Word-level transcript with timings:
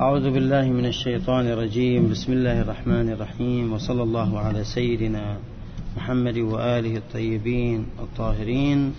أعوذ 0.00 0.30
بالله 0.30 0.62
من 0.62 0.86
الشيطان 0.86 1.46
الرجيم. 1.46 2.10
بسم 2.10 2.32
الله 2.32 2.60
الرحمن 2.60 3.08
الرحيم. 3.12 3.72
وصلى 3.72 4.02
الله 4.02 4.38
على 4.38 4.64
سيدنا 4.64 5.36
محمد 5.96 6.38
وآله 6.38 6.96
الطيبين 6.96 7.86
الطاهرين. 7.98 8.92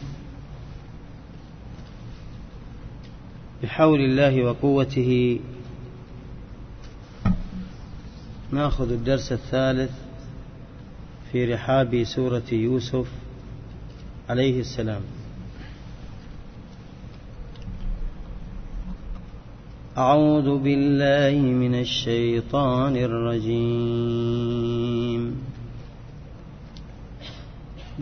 بحول 3.63 3.99
الله 3.99 4.43
وقوته 4.43 5.39
ناخذ 8.51 8.91
الدرس 8.91 9.31
الثالث 9.31 9.91
في 11.31 11.53
رحاب 11.53 12.03
سورة 12.03 12.51
يوسف 12.51 13.07
عليه 14.29 14.59
السلام. 14.59 15.01
أعوذ 19.97 20.57
بالله 20.57 21.41
من 21.41 21.75
الشيطان 21.75 22.95
الرجيم. 22.95 24.61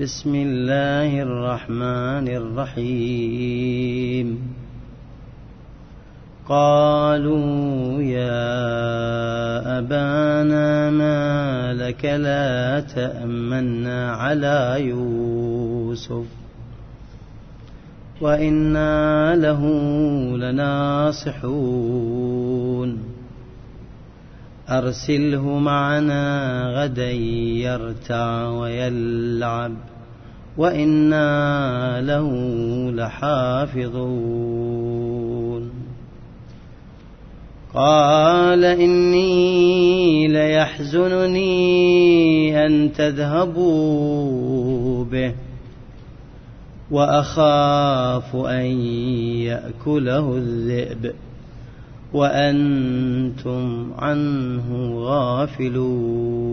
بسم 0.01 0.35
الله 0.35 1.21
الرحمن 1.21 2.27
الرحيم. 2.27 4.39
قالوا 6.49 8.01
يا 8.01 9.79
أبانا 9.79 10.89
ما 10.89 11.73
لك 11.73 12.05
لا 12.05 12.79
تأمنا 12.79 14.11
على 14.11 14.75
يوسف. 14.79 16.25
وإنا 18.21 19.35
له 19.35 19.65
لناصحون. 20.37 21.49
أرسله 24.69 25.59
معنا 25.59 26.63
غدا 26.75 27.11
يرتع 27.11 28.49
ويلعب 28.49 29.75
وإنا 30.57 32.01
له 32.01 32.31
لحافظون. 32.91 33.89
قال 37.73 38.65
إني 38.65 40.27
ليحزنني 40.27 41.45
أن 42.65 42.93
تذهبوا 42.93 45.05
به. 45.05 45.33
وأخاف 46.91 48.35
أن 48.35 48.65
يأكله 49.45 50.37
الذئب 50.37 51.13
وأنتم 52.13 53.91
عنه 53.97 54.93
غافلون. 54.95 56.49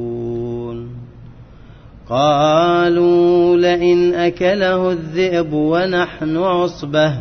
قالوا 2.09 3.57
لئن 3.57 4.15
أكله 4.15 4.91
الذئب 4.91 5.53
ونحن 5.53 6.37
عصبة 6.37 7.21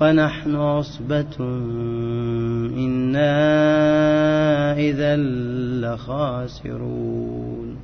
ونحن 0.00 0.56
عصبة 0.56 1.38
إنا 2.76 3.32
إذا 4.78 5.16
لخاسرون. 5.80 7.76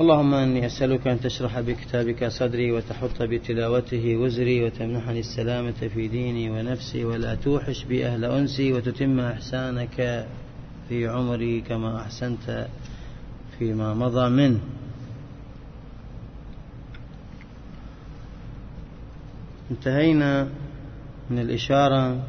اللهم 0.00 0.34
أني 0.34 0.66
أسألك 0.66 1.06
أن 1.06 1.20
تشرح 1.20 1.60
بكتابك 1.60 2.28
صدري 2.28 2.72
وتحط 2.72 3.22
بتلاوته 3.22 4.16
وزري 4.16 4.64
وتمنحني 4.64 5.20
السلامة 5.20 5.88
في 5.94 6.08
ديني 6.08 6.50
ونفسي 6.50 7.04
ولا 7.04 7.34
توحش 7.34 7.84
بي 7.84 8.06
أهل 8.06 8.24
أنسي 8.24 8.72
وتتم 8.72 9.20
إحسانك 9.20 10.26
في 10.88 11.06
عمري 11.08 11.60
كما 11.60 12.00
أحسنت 12.00 12.68
فيما 13.58 13.94
مضى 13.94 14.28
منه. 14.28 14.60
انتهينا 19.70 20.48
من 21.30 21.38
الإشارة 21.38 22.26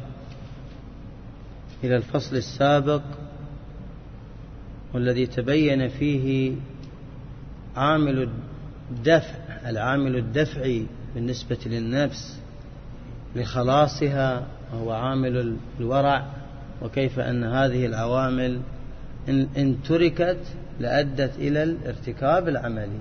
إلى 1.84 1.96
الفصل 1.96 2.36
السابق 2.36 3.02
والذي 4.94 5.26
تبين 5.26 5.88
فيه 5.88 6.54
عامل 7.76 8.28
الدفع 8.90 9.34
العامل 9.66 10.16
الدفعي 10.16 10.86
بالنسبة 11.14 11.58
للنفس 11.66 12.40
لخلاصها 13.36 14.46
وهو 14.72 14.92
عامل 14.92 15.56
الورع 15.80 16.26
وكيف 16.82 17.18
أن 17.18 17.44
هذه 17.44 17.86
العوامل 17.86 18.60
إن 19.28 19.76
تركت 19.84 20.38
لأدت 20.80 21.38
إلى 21.38 21.62
الارتكاب 21.62 22.48
العملي 22.48 23.00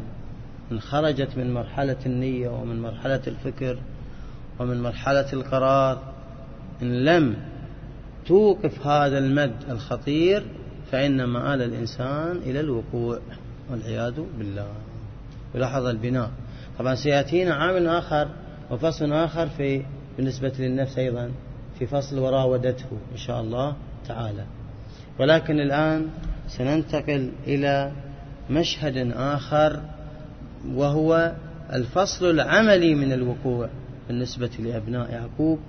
إن 0.72 0.80
خرجت 0.80 1.38
من 1.38 1.54
مرحلة 1.54 1.98
النية 2.06 2.50
ومن 2.50 2.81
مرحلة 2.81 3.22
الفكر 3.28 3.78
ومن 4.60 4.81
مرحلة 4.84 5.34
القرار 5.34 6.14
إن 6.81 7.06
لم 7.06 7.36
توقف 8.28 8.88
هذا 8.88 9.18
المد 9.18 9.56
الخطير 9.70 10.44
فإن 10.92 11.24
مآل 11.24 11.62
الإنسان 11.62 12.38
إلى 12.38 12.60
الوقوع. 12.60 13.20
والعياذ 13.72 14.22
بالله. 14.38 14.72
ولاحظ 15.56 15.86
البناء. 15.86 16.32
طبعا 16.80 16.96
سيأتينا 16.96 17.54
عامل 17.54 17.88
آخر 17.88 18.28
وفصل 18.72 19.14
آخر 19.14 19.48
في 19.48 19.84
بالنسبة 20.18 20.52
للنفس 20.59 20.98
أيضا 20.98 21.32
في 21.80 21.88
فصل 21.88 22.20
وراودته 22.20 22.98
إن 23.12 23.18
شاء 23.18 23.42
الله 23.42 23.76
تعالى. 24.08 24.46
ولكن 25.20 25.60
الآن 25.60 26.08
سننتقل 26.48 27.31
إلى 27.48 27.92
مشهد 28.50 29.12
آخر 29.16 29.81
وهو 30.74 31.31
الفصل 31.74 32.30
العملي 32.30 32.96
من 32.96 33.12
الوقوع 33.14 33.70
بالنسبة 34.08 34.50
لأبناء 34.60 35.12
يعقوب 35.12 35.60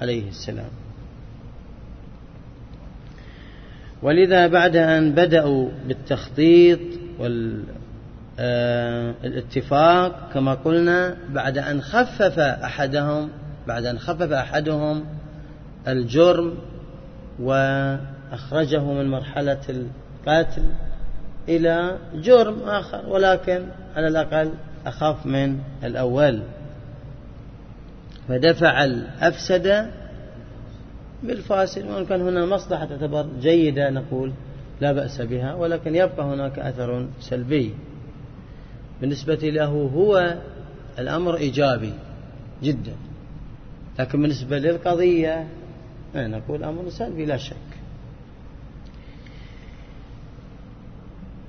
عليه 0.00 0.28
السلام. 0.28 0.70
ولذا 4.02 4.46
بعد 4.46 4.76
أن 4.76 5.12
بدأوا 5.12 5.68
بالتخطيط 5.88 6.78
والاتفاق 8.38 10.14
آه، 10.14 10.32
كما 10.34 10.54
قلنا 10.54 11.16
بعد 11.28 11.58
أن 11.58 11.80
خفف 11.80 12.38
أحدهم 12.38 13.28
بعد 13.66 13.86
أن 13.86 13.98
خفف 13.98 14.32
أحدهم 14.32 15.04
الجرم 15.88 16.54
وأخرجه 17.40 18.82
من 18.82 19.10
مرحلة 19.10 19.60
القتل 19.68 20.62
إلى 21.48 21.98
جرم 22.14 22.68
آخر 22.68 23.08
ولكن 23.08 23.66
على 23.96 24.08
الأقل 24.08 24.52
أخف 24.86 25.26
من 25.26 25.58
الأول. 25.84 26.42
فدفع 28.28 28.84
الأفسد 28.84 29.90
بالفاسد 31.22 31.86
وإن 31.86 32.06
كان 32.06 32.20
هنا 32.20 32.46
مصلحة 32.46 32.84
تعتبر 32.84 33.26
جيدة 33.40 33.90
نقول. 33.90 34.32
لا 34.80 34.92
بأس 34.92 35.20
بها 35.20 35.54
ولكن 35.54 35.94
يبقى 35.94 36.22
هناك 36.22 36.58
أثر 36.58 37.06
سلبي. 37.20 37.74
بالنسبة 39.00 39.34
له 39.34 39.64
هو 39.94 40.34
الأمر 40.98 41.36
إيجابي 41.36 41.92
جدا 42.62 42.92
لكن 43.98 44.22
بالنسبة 44.22 44.58
للقضية 44.58 45.46
نقول 46.14 46.64
أمر 46.64 46.88
سلبي 46.88 47.24
لا 47.24 47.36
شك. 47.36 47.56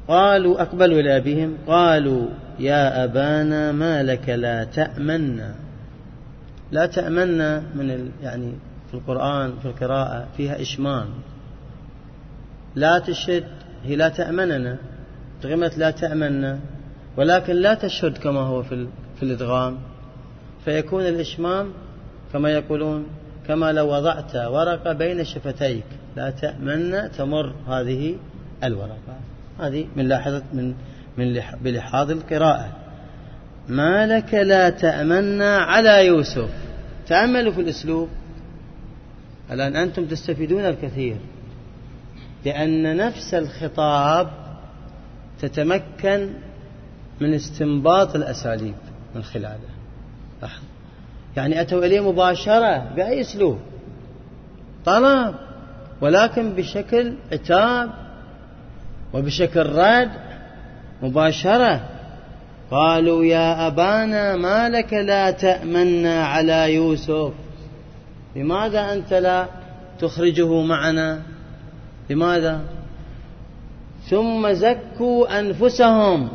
قالوا 0.07 0.61
أقبلوا 0.61 0.99
إلى 0.99 1.17
أبيهم 1.17 1.57
قالوا 1.67 2.27
يا 2.59 3.03
أبانا 3.03 3.71
ما 3.71 4.03
لك 4.03 4.29
لا 4.29 4.63
تأمنا 4.63 5.55
لا 6.71 6.85
تأمنا 6.85 7.59
من 7.75 8.11
يعني 8.23 8.53
في 8.87 8.93
القرآن 8.93 9.53
في 9.59 9.65
القراءة 9.65 10.27
فيها 10.37 10.61
إشمام. 10.61 11.07
لا 12.75 12.99
تشد 12.99 13.47
هي 13.83 13.95
لا 13.95 14.09
تأمننا. 14.09 14.77
تغمت 15.41 15.77
لا 15.77 15.91
تأمننا. 15.91 16.59
ولكن 17.17 17.53
لا 17.53 17.73
تشد 17.73 18.17
كما 18.17 18.39
هو 18.39 18.63
في, 18.63 18.87
في 19.15 19.23
الإدغام. 19.23 19.77
فيكون 20.65 21.07
الإشمام 21.07 21.73
كما 22.33 22.49
يقولون 22.51 23.05
كما 23.47 23.71
لو 23.71 23.87
وضعت 23.95 24.35
ورقة 24.35 24.93
بين 24.93 25.23
شفتيك. 25.23 25.83
لا 26.15 26.29
تأمن 26.29 27.11
تمر 27.11 27.53
هذه 27.67 28.15
الورقة. 28.63 29.15
هذه 29.59 29.87
من 29.95 30.07
لاحظة 30.07 30.43
من 30.53 30.73
من 31.17 31.41
بلحاظ 31.61 32.11
القراءة. 32.11 32.71
ما 33.69 34.07
لك 34.07 34.33
لا 34.33 34.69
تأمنا 34.69 35.57
على 35.57 36.05
يوسف؟ 36.05 36.49
تأملوا 37.07 37.51
في 37.51 37.61
الأسلوب. 37.61 38.09
الآن 39.51 39.75
أنتم 39.75 40.05
تستفيدون 40.05 40.65
الكثير. 40.65 41.17
لأن 42.45 42.97
نفس 42.97 43.33
الخطاب 43.33 44.29
تتمكن 45.41 46.29
من 47.21 47.33
استنباط 47.33 48.15
الأساليب 48.15 48.75
من 49.15 49.23
خلاله. 49.23 49.71
يعني 51.37 51.61
أتوا 51.61 51.85
إليه 51.85 52.11
مباشرة 52.11 52.77
بأي 52.95 53.21
أسلوب؟ 53.21 53.59
طلب 54.85 55.35
ولكن 56.01 56.49
بشكل 56.53 57.13
عتاب 57.31 57.89
وبشكل 59.13 59.65
رد 59.65 60.11
مباشرة. 61.01 61.81
قالوا 62.71 63.25
يا 63.25 63.67
أبانا 63.67 64.35
ما 64.35 64.69
لك 64.69 64.93
لا 64.93 65.31
تأمنا 65.31 66.25
على 66.25 66.73
يوسف؟ 66.73 67.33
لماذا 68.35 68.93
أنت 68.93 69.13
لا 69.13 69.47
تخرجه 69.99 70.61
معنا؟ 70.61 71.21
لماذا 72.11 72.61
ثم 74.09 74.51
زكوا 74.51 75.39
أنفسهم 75.39 76.29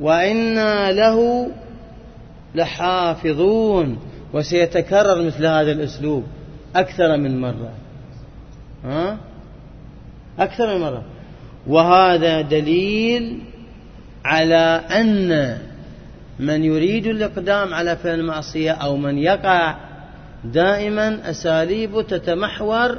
وإنا 0.00 0.92
له 0.92 1.48
لحافظون. 2.54 3.98
وسيتكرر 4.32 5.22
مثل 5.22 5.46
هذا 5.46 5.72
الأسلوب 5.72 6.24
أكثر 6.76 7.16
من 7.16 7.40
مرة. 7.40 7.72
ها؟ 8.84 9.18
أكثر 10.38 10.74
من 10.74 10.80
مرة. 10.80 11.02
وهذا 11.66 12.40
دليل 12.40 13.38
على 14.24 14.80
أن 14.90 15.58
من 16.38 16.64
يريد 16.64 17.06
الإقدام 17.06 17.74
على 17.74 17.96
فعل 17.96 18.20
المعصية 18.20 18.70
أو 18.70 18.96
من 18.96 19.18
يقع 19.18 19.76
دائما 20.44 21.30
أساليب 21.30 22.06
تتمحور 22.06 22.98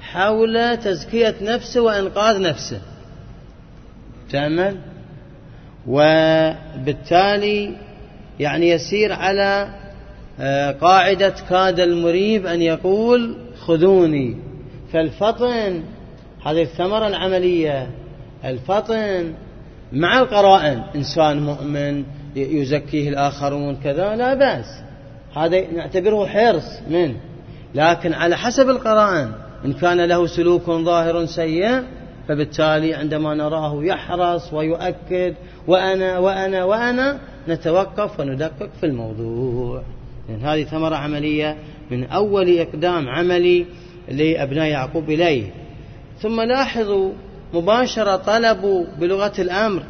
حول 0.00 0.76
تزكية 0.76 1.34
نفسه 1.42 1.80
وإنقاذ 1.80 2.42
نفسه. 2.42 2.80
تأمل؟ 4.30 4.76
وبالتالي 5.86 7.76
يعني 8.40 8.68
يسير 8.68 9.12
على 9.12 9.68
آه، 10.40 10.70
قاعدة 10.70 11.34
كاد 11.48 11.80
المريب 11.80 12.46
أن 12.46 12.62
يقول 12.62 13.36
خذوني. 13.60 14.36
فالفطن 14.92 15.82
هذه 16.46 16.62
الثمرة 16.62 17.06
العملية 17.06 17.90
الفطن 18.44 19.34
مع 19.92 20.18
القرائن 20.18 20.82
إنسان 20.94 21.42
مؤمن 21.42 22.04
يزكيه 22.36 23.08
الآخرون 23.08 23.76
كذا 23.76 24.16
لا 24.16 24.34
بأس. 24.34 24.82
هذا 25.36 25.70
نعتبره 25.70 26.26
حرص 26.26 26.80
منه. 26.90 27.16
لكن 27.74 28.12
على 28.12 28.36
حسب 28.36 28.70
القرائن 28.70 29.32
إن 29.64 29.72
كان 29.72 30.00
له 30.00 30.26
سلوك 30.26 30.70
ظاهر 30.70 31.26
سيء 31.26 31.82
فبالتالي 32.28 32.94
عندما 32.94 33.34
نراه 33.34 33.84
يحرص 33.84 34.52
ويؤكد 34.52 35.34
وأنا 35.66 36.18
وأنا 36.18 36.64
وأنا 36.64 37.18
نتوقف 37.48 38.20
وندقق 38.20 38.68
في 38.80 38.86
الموضوع. 38.86 39.82
لأن 40.28 40.40
هذه 40.40 40.64
ثمرة 40.64 40.96
عملية 40.96 41.56
من 41.90 42.04
أول 42.04 42.58
إقدام 42.58 43.08
عملي 43.08 43.66
لأبناء 44.08 44.66
يعقوب 44.66 45.10
إليه. 45.10 45.50
ثم 46.20 46.40
لاحظوا 46.40 47.12
مباشرة 47.54 48.16
طلبوا 48.16 48.84
بلغة 49.00 49.32
الأمر 49.38 49.82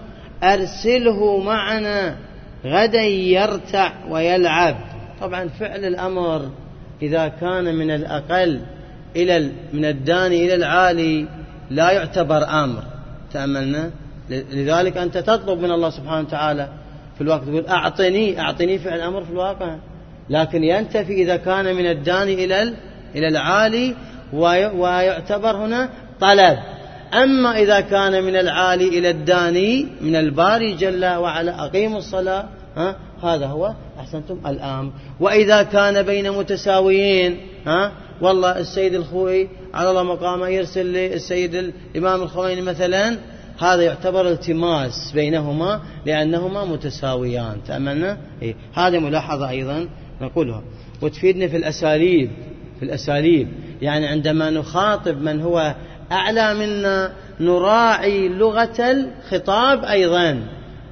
أرسله 0.43 1.39
معنا 1.39 2.17
غدا 2.65 3.03
يرتع 3.03 3.93
ويلعب. 4.11 4.77
طبعا 5.21 5.49
فعل 5.49 5.85
الأمر 5.85 6.49
إذا 7.03 7.29
كان 7.29 7.75
من 7.75 7.91
الأقل. 7.91 8.61
إلى 9.23 9.51
من 9.73 9.85
الداني 9.85 10.45
إلى 10.45 10.55
العالي 10.55 11.27
لا 11.71 11.91
يعتبر 11.91 12.65
أمر. 12.65 12.83
تأملنا؟ 13.33 13.91
لذلك 14.31 14.97
أنت 14.97 15.19
تطلب 15.19 15.59
من 15.59 15.71
الله 15.71 15.91
سبحانه 15.91 16.21
وتعالى 16.21 16.69
في 17.15 17.21
الوقت 17.21 17.45
تقول 17.45 17.67
أعطني 17.67 18.41
أعطني 18.41 18.79
فعل 18.79 19.01
أمر 19.01 19.25
في 19.25 19.31
الواقع. 19.31 19.77
لكن 20.31 20.65
ينتفي 20.65 21.13
إذا 21.13 21.37
كان 21.37 21.77
من 21.77 21.87
الداني 21.87 22.45
إلى 22.45 22.75
إلى 23.15 23.29
العالي 23.29 23.95
ويعتبر 24.33 25.57
هنا 25.57 25.89
طلب. 26.21 26.59
أما 27.15 27.59
إذا 27.59 27.81
كان 27.81 28.25
من 28.25 28.37
العالي 28.37 28.89
إلى 28.99 29.11
الداني 29.11 29.87
من 30.01 30.17
الباري 30.17 30.73
جل 30.73 31.07
وعلا 31.07 31.65
أقيموا 31.65 31.99
الصلاة 31.99 32.45
ها؟ 32.77 32.97
هذا 33.23 33.47
هو 33.47 33.75
أحسنتم 33.99 34.39
الآمر. 34.47 34.93
وإذا 35.21 35.63
كان 35.63 36.03
بين 36.03 36.31
متساويين 36.31 37.37
ها؟ 37.67 37.93
والله 38.21 38.59
السيد 38.59 38.95
الخوي 38.95 39.49
على 39.75 39.91
الله 39.91 40.03
مقامه 40.03 40.49
يرسل 40.49 40.87
للسيد 40.87 41.55
الإمام 41.55 42.23
الخويني 42.23 42.61
مثلا. 42.61 43.17
هذا 43.59 43.83
يعتبر 43.83 44.29
التماس 44.29 45.13
بينهما 45.15 45.81
لأنهما 46.07 46.65
متساويان 46.65 47.57
تأملنا؟ 47.67 48.19
إيه؟ 48.43 48.55
هذه 48.75 48.99
ملاحظة 48.99 49.51
أيضا 49.51 49.89
نقولها. 50.21 50.63
وتفيدنا 51.03 51.49
في 51.49 51.57
الأساليب 51.57 52.31
في 52.79 52.85
الأساليب. 52.85 53.49
يعني 53.83 54.07
عندما 54.07 54.51
نخاطب 54.51 55.23
من 55.23 55.41
هو 55.41 55.75
أعلى 56.13 56.55
منا 56.55 57.13
نراعي 57.41 58.29
لغة 58.29 58.77
الخطاب 58.79 59.85
أيضا. 59.85 60.43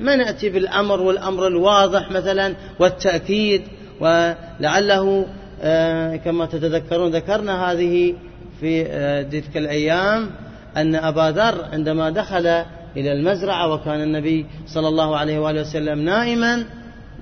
ما 0.00 0.16
نأتي 0.16 0.48
بالأمر 0.48 1.00
والأمر 1.00 1.46
الواضح 1.46 2.10
مثلا 2.10 2.54
والتأكيد 2.78 3.62
ولعله 4.00 5.26
آه، 5.62 6.16
كما 6.16 6.46
تتذكرون 6.46 7.10
ذكرنا 7.10 7.72
هذه 7.72 8.14
في 8.60 8.86
آه، 8.86 9.22
تلك 9.22 9.56
الأيام 9.56 10.30
أن 10.76 10.94
أبا 10.94 11.30
ذر 11.30 11.64
عندما 11.72 12.10
دخل 12.10 12.46
إلى 12.96 13.12
المزرعة 13.12 13.72
وكان 13.72 14.02
النبي 14.02 14.46
صلى 14.66 14.88
الله 14.88 15.16
عليه 15.16 15.38
وآله 15.38 15.60
وسلم 15.60 15.98
نائما 15.98 16.64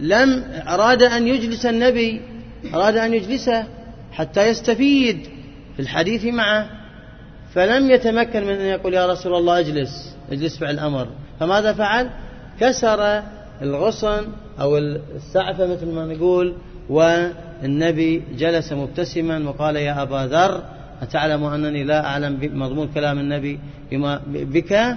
لم 0.00 0.44
أراد 0.68 1.02
أن 1.02 1.28
يجلس 1.28 1.66
النبي 1.66 2.20
أراد 2.74 2.96
أن 2.96 3.14
يجلسه 3.14 3.64
حتى 4.12 4.48
يستفيد 4.48 5.26
في 5.76 5.82
الحديث 5.82 6.24
معه 6.24 6.66
فلم 7.54 7.90
يتمكن 7.90 8.44
من 8.44 8.54
أن 8.54 8.66
يقول 8.66 8.94
يا 8.94 9.06
رسول 9.06 9.34
الله 9.34 9.58
اجلس 9.58 10.16
اجلس 10.32 10.58
فعل 10.58 10.70
الأمر. 10.74 11.08
فماذا 11.40 11.72
فعل؟ 11.72 12.10
كسر 12.60 13.22
الغصن 13.62 14.26
أو 14.60 14.78
السعفة 14.78 15.66
مثل 15.66 15.86
ما 15.86 16.06
نقول 16.06 16.54
والنبي 16.88 18.22
جلس 18.38 18.72
مبتسما 18.72 19.48
وقال 19.48 19.76
يا 19.76 20.02
أبا 20.02 20.26
ذر 20.26 20.62
أتعلم 21.02 21.44
أنني 21.44 21.84
لا 21.84 22.06
أعلم 22.06 22.38
مضمون 22.42 22.88
كلام 22.88 23.18
النبي 23.18 23.58
بما 23.90 24.20
بك 24.26 24.96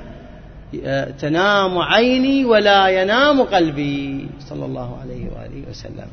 تنام 1.19 1.77
عيني 1.77 2.45
ولا 2.45 2.87
ينام 2.87 3.41
قلبي. 3.41 4.27
صلى 4.39 4.65
الله 4.65 4.97
عليه 5.01 5.25
وآله 5.25 5.69
وسلم. 5.69 6.07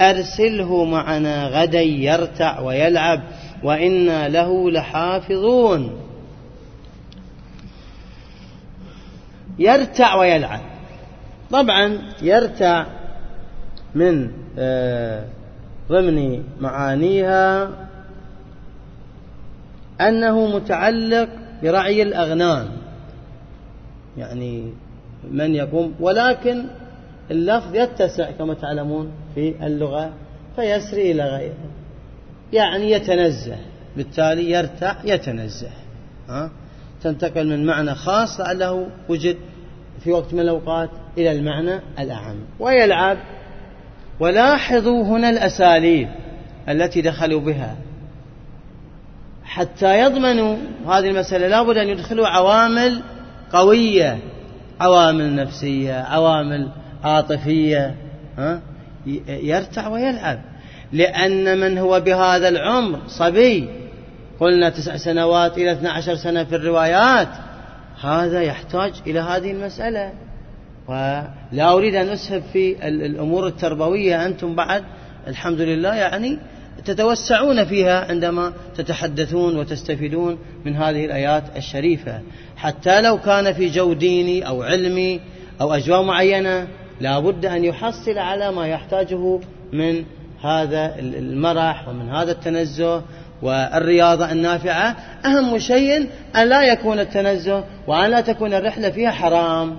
أرسله 0.00 0.84
معنا 0.84 1.48
غدا 1.48 1.80
يرتع 1.80 2.60
ويلعب 2.60 3.20
وإنا 3.62 4.28
له 4.28 4.70
لحافظون. 4.70 6.00
يرتع 9.58 10.14
ويلعب. 10.14 10.60
طبعا 11.50 11.98
يرتع 12.22 12.86
من 13.94 14.30
آه، 14.58 15.24
ضمن 15.88 16.44
معانيها 16.60 17.70
أنه 20.00 20.56
متعلق 20.56 21.28
برعي 21.62 22.02
الأغنام. 22.02 22.68
يعني 24.16 24.72
من 25.30 25.54
يقوم 25.54 25.94
ولكن 26.00 26.64
اللفظ 27.30 27.74
يتسع 27.74 28.30
كما 28.30 28.54
تعلمون 28.54 29.12
في 29.34 29.66
اللغة 29.66 30.12
فيسري 30.56 31.12
إلى 31.12 31.24
غيره. 31.24 31.70
يعني 32.52 32.90
يتنزه 32.90 33.56
بالتالي 33.96 34.50
يرتع 34.50 34.96
يتنزه. 35.04 35.70
ها؟ 36.28 36.50
تنتقل 37.02 37.46
من 37.46 37.66
معنى 37.66 37.94
خاص 37.94 38.40
لعله 38.40 38.86
وجد 39.08 39.36
في 40.04 40.12
وقت 40.12 40.34
من 40.34 40.40
الأوقات 40.40 40.90
إلى 41.18 41.32
المعنى 41.32 41.80
الأعم. 41.98 42.36
ويلعب 42.60 43.18
ولاحظوا 44.20 45.04
هنا 45.04 45.30
الأساليب 45.30 46.08
التي 46.68 47.00
دخلوا 47.00 47.40
بها. 47.40 47.76
حتى 49.44 50.00
يضمنوا 50.00 50.56
هذه 50.86 51.08
المسألة 51.08 51.48
لابد 51.48 51.76
أن 51.76 51.88
يدخلوا 51.88 52.26
عوامل 52.26 53.02
قوية. 53.52 54.18
عوامل 54.80 55.34
نفسية 55.34 55.94
عوامل 55.94 56.68
عاطفية 57.04 57.94
ها؟ 58.38 58.60
يرتع 59.26 59.88
ويلعب. 59.88 60.40
لأن 60.92 61.58
من 61.60 61.78
هو 61.78 62.00
بهذا 62.00 62.48
العمر؟ 62.48 62.98
صبي. 63.06 63.68
قلنا 64.40 64.68
تسع 64.68 64.96
سنوات 64.96 65.58
إلى 65.58 65.72
12 65.72 66.14
سنة 66.14 66.44
في 66.44 66.56
الروايات. 66.56 67.28
هذا 68.00 68.42
يحتاج 68.42 68.92
إلى 69.06 69.20
هذه 69.20 69.52
المسألة. 69.52 70.12
ولا 70.88 71.72
أريد 71.72 71.94
أن 71.94 72.08
أسهب 72.08 72.42
في 72.52 72.88
الأمور 72.88 73.46
التربوية 73.46 74.26
أنتم 74.26 74.54
بعد 74.54 74.84
الحمد 75.26 75.60
لله 75.60 75.94
يعني 75.94 76.38
تتوسعون 76.84 77.64
فيها 77.64 78.10
عندما 78.10 78.52
تتحدثون 78.76 79.56
وتستفيدون 79.56 80.38
من 80.64 80.76
هذه 80.76 81.04
الآيات 81.04 81.44
الشريفة. 81.56 82.20
حتى 82.56 83.00
لو 83.00 83.18
كان 83.18 83.52
في 83.52 83.68
جو 83.68 83.92
ديني 83.92 84.46
أو 84.46 84.62
علمي 84.62 85.20
أو 85.60 85.74
أجواء 85.74 86.02
معينة 86.02 86.68
لا 87.00 87.18
بد 87.18 87.46
أن 87.46 87.64
يحصل 87.64 88.18
على 88.18 88.52
ما 88.52 88.66
يحتاجه 88.66 89.40
من 89.72 90.04
هذا 90.42 90.94
المرح 90.98 91.88
ومن 91.88 92.08
هذا 92.08 92.32
التنزه. 92.32 93.02
والرياضة 93.42 94.32
النافعة 94.32 94.96
أهم 95.24 95.58
شيء 95.58 96.06
أن 96.36 96.48
لا 96.48 96.62
يكون 96.62 96.98
التنزه 96.98 97.64
وأن 97.86 98.10
لا 98.10 98.20
تكون 98.20 98.54
الرحلة 98.54 98.90
فيها 98.90 99.10
حرام 99.10 99.76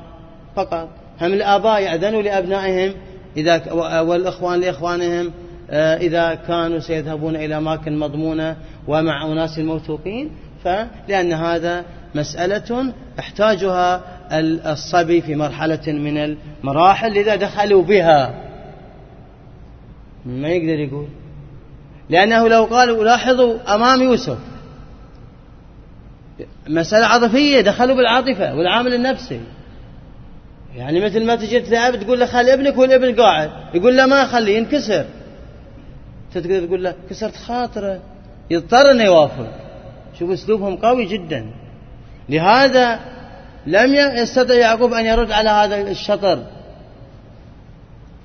فقط. 0.55 0.89
هم 1.21 1.33
الآباء 1.33 1.81
يأذنوا 1.81 2.21
لأبنائهم 2.21 2.93
إذا 3.37 3.71
والإخوان 4.01 4.59
لإخوانهم 4.59 5.31
آه، 5.71 5.97
إذا 5.97 6.35
كانوا 6.35 6.79
سيذهبون 6.79 7.35
إلى 7.35 7.57
أماكن 7.57 7.97
مضمونة 7.97 8.55
ومع 8.87 9.25
أناس 9.25 9.59
موثوقين. 9.59 10.31
فلأن 10.63 11.33
هذا 11.33 11.85
مسألة 12.15 12.93
احتاجها 13.19 14.01
الصبي 14.71 15.21
في 15.21 15.35
مرحلة 15.35 15.87
من 15.87 16.17
المراحل 16.17 17.17
إذا 17.17 17.35
دخلوا 17.35 17.83
بها. 17.83 18.33
ما 20.25 20.47
يقدر 20.47 20.79
يقول. 20.79 21.07
لأنه 22.09 22.47
لو 22.47 22.63
قالوا 22.65 23.03
لاحظوا 23.03 23.75
أمام 23.75 24.01
يوسف 24.01 24.37
مسألة 26.67 27.05
عاطفية 27.05 27.61
دخلوا 27.61 27.95
بالعاطفة 27.95 28.55
والعامل 28.55 28.93
النفسي. 28.93 29.41
يعني 30.75 31.05
مثل 31.05 31.25
ما 31.25 31.35
تجي 31.35 31.59
لأب 31.59 32.03
تقول 32.03 32.19
له 32.19 32.25
خلي 32.25 32.53
ابنك 32.53 32.77
والابن 32.77 33.15
قاعد 33.15 33.51
يقول 33.73 33.97
له 33.97 34.05
ما 34.05 34.25
خليه 34.25 34.57
ينكسر. 34.57 35.05
تقدر 36.33 36.65
تقول 36.65 36.83
له 36.83 36.93
كسرت 37.09 37.35
خاطره 37.35 37.99
يضطر 38.49 38.91
إنه 38.91 39.03
يوافق. 39.03 39.51
شوف 40.19 40.31
أسلوبهم 40.31 40.77
قوي 40.77 41.05
جدا. 41.05 41.45
لهذا 42.29 42.99
لم 43.67 43.95
يستطع 43.95 44.53
يعقوب 44.53 44.93
أن 44.93 45.05
يرد 45.05 45.31
على 45.31 45.49
هذا 45.49 45.91
الشطر. 45.91 46.43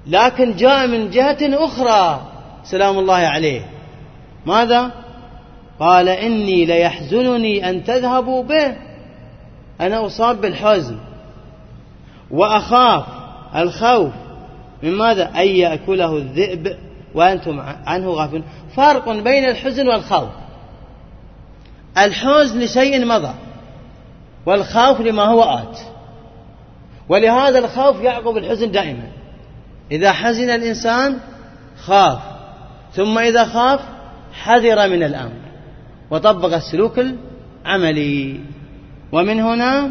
لكن 0.07 0.57
جاء 0.57 0.87
من 0.87 1.11
جهة 1.11 1.39
أخرى 1.43 2.31
سلام 2.65 2.99
الله 2.99 3.15
عليه. 3.15 3.74
ماذا؟ 4.47 4.91
قال 5.81 6.09
إني 6.09 6.65
ليحزنني 6.65 7.71
أن 7.71 7.85
تذهبوا 7.85 8.43
به. 8.43 8.77
أنا 9.81 10.07
أصاب 10.07 10.41
بالحزن 10.41 10.99
وأخاف 12.31 13.05
الخوف 13.57 14.13
من 14.83 14.93
ماذا؟ 14.93 15.31
أن 15.37 15.49
يأكله 15.49 16.17
الذئب 16.17 16.77
وأنتم 17.15 17.61
عنه 17.87 18.11
غافلون. 18.11 18.45
فرق 18.77 19.09
بين 19.09 19.45
الحزن 19.45 19.89
والخوف. 19.89 20.29
الحزن 21.99 22.61
لشيء 22.61 23.07
مضى 23.07 23.35
والخوف 24.47 25.01
لما 25.01 25.23
هو 25.23 25.43
آت. 25.43 25.79
ولهذا 27.09 27.59
الخوف 27.59 28.01
يعقب 28.01 28.37
الحزن 28.37 28.71
دائما. 28.71 29.09
إذا 29.91 30.13
حزن 30.13 30.51
الإنسان 30.51 31.19
خاف 31.85 32.19
ثم 32.93 33.19
إذا 33.19 33.45
خاف 33.45 33.81
حذر 34.43 34.89
من 34.89 35.03
الأمر 35.03 35.33
وطبق 36.11 36.55
السلوك 36.55 36.99
العملي. 36.99 38.41
ومن 39.13 39.41
هنا 39.41 39.91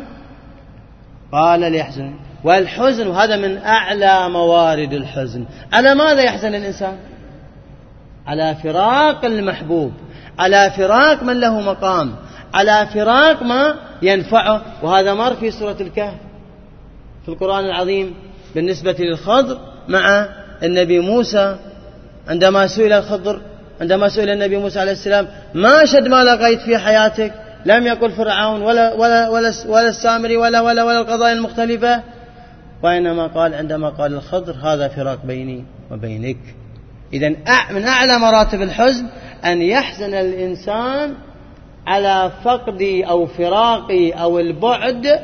قال 1.31 1.71
ليحزن 1.71 2.13
والحزن 2.43 3.07
وهذا 3.07 3.37
من 3.37 3.57
أعلى 3.57 4.29
موارد 4.29 4.93
الحزن. 4.93 5.45
على 5.73 5.95
ماذا 5.95 6.21
يحزن 6.21 6.55
الإنسان؟ 6.55 6.97
على 8.27 8.55
فراق 8.63 9.25
المحبوب 9.25 9.91
على 10.39 10.71
فراق 10.77 11.23
من 11.23 11.39
له 11.39 11.61
مقام 11.61 12.15
على 12.53 12.87
فراق 12.93 13.43
ما 13.43 13.75
ينفعه. 14.01 14.61
وهذا 14.83 15.13
مر 15.13 15.35
في 15.35 15.51
سورة 15.51 15.77
الكهف 15.81 16.17
في 17.25 17.29
القرآن 17.29 17.65
العظيم 17.65 18.15
بالنسبة 18.55 18.95
للخضر 18.99 19.59
مع 19.87 20.29
النبي 20.63 20.99
موسى 20.99 21.57
عندما 22.27 22.67
سئل 22.67 22.93
الخضر 22.93 23.41
عندما 23.81 24.09
سئل 24.09 24.29
النبي 24.29 24.57
موسى 24.57 24.79
عليه 24.79 24.91
السلام 24.91 25.27
ما 25.53 25.83
أشد 25.83 26.07
ما 26.07 26.23
لقيت 26.23 26.59
في 26.61 26.77
حياتك؟ 26.77 27.33
لم 27.65 27.87
يقل 27.87 28.11
فرعون 28.11 28.61
ولا 28.61 28.93
ولا 28.93 29.29
ولا 29.29 29.53
ولا 29.67 29.89
السامري 29.89 30.37
ولا 30.37 30.61
ولا 30.61 30.83
ولا 30.83 30.99
القضايا 30.99 31.33
المختلفة. 31.33 32.01
وإنما 32.83 33.27
قال 33.27 33.53
عندما 33.53 33.89
قال 33.89 34.13
الخضر 34.13 34.55
هذا 34.63 34.87
فراق 34.87 35.25
بيني 35.25 35.63
وبينك. 35.91 36.37
إذا 37.13 37.29
من 37.71 37.85
أعلى 37.85 38.19
مراتب 38.19 38.61
الحزن 38.61 39.05
أن 39.45 39.61
يحزن 39.61 40.13
الإنسان 40.13 41.13
على 41.87 42.31
فقدي 42.43 43.03
أو 43.03 43.25
فراقي 43.25 44.11
أو 44.11 44.39
البعد 44.39 45.19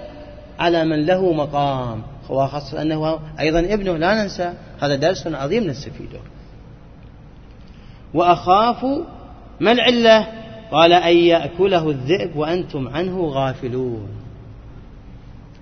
على 0.60 0.86
من 0.86 1.06
له 1.06 1.34
مقام. 1.34 2.04
وخاصة 2.30 2.82
أنه 2.82 3.20
أيضا 3.40 3.60
ابنه 3.60 3.98
لا 3.98 4.24
ننسى 4.24 4.54
هذا 4.82 4.96
درس 4.96 5.28
عظيم 5.28 5.64
نستفيده 5.64 6.20
وأخاف 8.14 8.86
ما 9.60 9.72
العلة؟ 9.72 10.28
قال 10.72 10.94
أن 10.94 11.18
يأكله 11.18 11.90
الذئب 11.90 12.36
وأنتم 12.36 12.88
عنه 12.88 13.22
غافلون. 13.26 14.08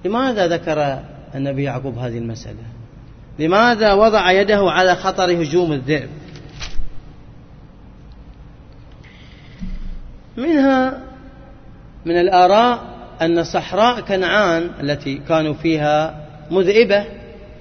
لماذا 0.06 0.48
ذكر 0.48 1.00
النبي 1.36 1.64
يعقوب 1.64 1.98
هذه 1.98 2.18
المسألة؟ 2.18 2.64
لماذا 3.40 3.94
وضع 3.94 4.32
يده 4.32 4.72
على 4.72 4.96
خطر 4.96 5.42
هجوم 5.42 5.74
الذئب؟ 5.74 6.10
منها 10.38 11.02
من 12.06 12.16
الآراء 12.20 12.80
أن 13.22 13.44
صحراء 13.44 14.02
كنعان 14.02 14.70
التي 14.80 15.18
كانوا 15.18 15.54
فيها 15.54 16.26
مذئبة 16.52 17.06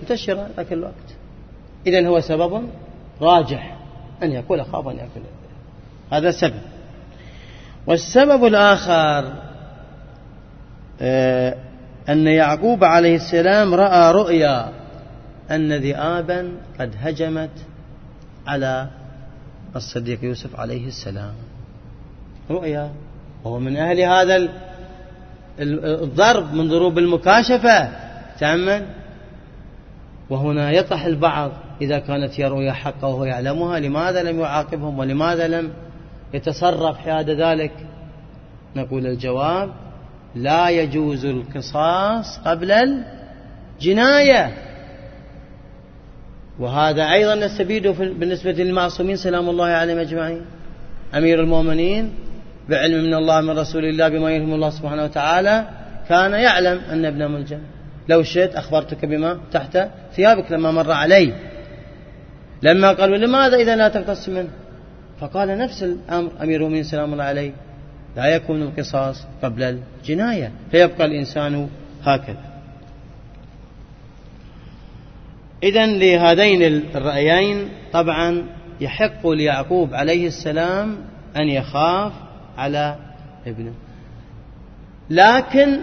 منتشرة 0.01 0.51
ذاك 0.57 0.73
الوقت. 0.73 1.17
إذا 1.87 2.09
هو 2.09 2.21
سبب 2.21 2.69
راجح. 3.21 3.76
أن 4.23 4.33
يقول 4.33 4.61
أخاف 4.61 4.89
أن 4.89 4.97
يأكل. 4.97 5.21
هذا 6.13 6.31
سبب. 6.31 6.61
والسبب 7.87 8.45
الآخر 8.45 9.33
آه، 11.01 11.57
أن 12.09 12.27
يعقوب 12.27 12.85
عليه 12.85 13.17
السلام 13.17 13.75
رأى 13.75 14.13
رؤيا 14.13 14.73
أن 15.51 15.73
ذئابا 15.73 16.53
قد 16.81 16.95
هجمت 17.01 17.51
على 18.47 18.89
الصديق 19.77 20.25
يوسف 20.25 20.61
عليه 20.61 20.87
السلام. 20.87 21.35
رؤيا 22.51 22.91
وهو 23.45 23.59
من 23.59 23.77
أهل 23.77 24.01
هذا 24.01 24.49
الضرب 25.59 26.55
من 26.55 26.69
ضروب 26.69 26.99
المكاشفة. 26.99 27.89
تأمل؟ 28.39 28.87
وهنا 30.31 30.71
يطرح 30.71 31.05
البعض 31.05 31.53
إذا 31.81 31.99
كانت 31.99 32.41
هي 32.41 32.45
رؤيا 32.45 32.73
حقة 32.73 33.09
وهو 33.09 33.25
يعلمها 33.25 33.81
لماذا 33.81 34.23
لم 34.23 34.41
يعاقبهم 34.41 34.99
ولماذا 34.99 35.49
لم 35.49 35.73
يتصرف 36.35 36.99
حياد 36.99 37.31
ذلك؟ 37.31 37.73
نقول 38.77 39.07
الجواب 39.07 39.71
لا 40.35 40.69
يجوز 40.69 41.25
القصاص 41.25 42.39
قبل 42.39 42.73
الجناية. 43.81 44.53
وهذا 46.59 47.13
أيضا 47.13 47.35
نستفيده 47.35 47.91
بالنسبة 47.91 48.53
للمعصومين 48.53 49.17
سلام 49.17 49.49
الله 49.49 49.67
عليهم 49.67 49.99
أجمعين. 49.99 50.43
أمير 51.15 51.41
المؤمنين 51.41 52.13
بعلم 52.69 53.05
من 53.05 53.15
الله 53.15 53.41
من 53.41 53.59
رسول 53.59 53.85
الله 53.85 54.09
بما 54.09 54.31
يلهم 54.31 54.55
الله 54.55 54.71
سبحانه 54.71 55.05
وتعالى 55.05 55.65
كان 56.09 56.33
يعلم 56.33 56.81
أن 56.91 57.05
ابن 57.05 57.31
ملجم 57.31 57.59
لو 58.09 58.23
شئت 58.23 58.55
أخبرتك 58.55 59.05
بما 59.05 59.39
تحت 59.53 59.89
ثيابك 60.17 60.53
لما 60.53 60.71
مر 60.71 60.93
علي 60.93 61.33
لما 62.63 62.93
قالوا 62.93 63.17
لماذا 63.17 63.57
إذا 63.57 63.77
لا 63.77 63.89
تقتص 63.89 64.29
منه؟ 64.29 64.49
فقال 65.21 65.59
نفس 65.59 65.83
الأمر 65.83 66.31
أمير 66.43 66.57
المؤمنين 66.57 66.85
سلام 66.85 67.13
الله 67.13 67.25
عليه 67.25 67.53
لا 68.17 68.27
يكون 68.27 68.63
القصاص 68.63 69.27
قبل 69.43 69.79
الجناية 70.03 70.53
فيبقى 70.71 71.05
الإنسان 71.05 71.69
هكذا. 72.05 72.45
إذا 75.63 75.87
لهذين 75.87 76.63
الرأيين 76.95 77.69
طبعا 77.93 78.47
يحق 78.81 79.27
ليعقوب 79.27 79.95
عليه 79.95 80.27
السلام 80.27 80.97
أن 81.37 81.49
يخاف 81.49 82.13
على 82.59 82.97
ابنه. 83.47 83.73
لكن 85.11 85.81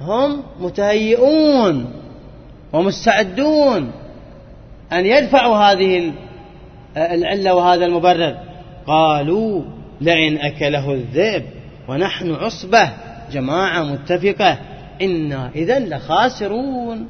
هم 0.00 0.42
متهيئون 0.60 1.92
ومستعدون 2.72 3.92
أن 4.92 5.06
يدفعوا 5.06 5.56
هذه 5.56 6.12
العلة 6.96 7.54
وهذا 7.54 7.86
المبرر. 7.86 8.36
قالوا 8.86 9.62
لئن 10.00 10.38
أكله 10.38 10.92
الذئب 10.92 11.42
ونحن 11.88 12.34
عصبة. 12.34 12.90
جماعة 13.32 13.82
متفقة. 13.82 14.58
إنا 15.02 15.50
إذا 15.54 15.78
لخاسرون. 15.78 17.06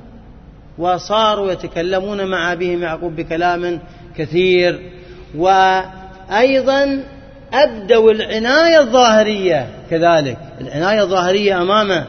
وصاروا 0.78 1.52
يتكلمون 1.52 2.30
مع 2.30 2.52
أبيهم 2.52 2.82
يعقوب 2.82 3.16
بكلام 3.16 3.80
كثير. 4.16 4.90
وأيضا 5.36 7.04
أبدوا 7.52 8.12
العناية 8.12 8.80
الظاهرية. 8.80 9.66
كذلك 9.90 10.38
العناية 10.60 11.02
الظاهرية 11.02 11.62
أمام 11.62 12.04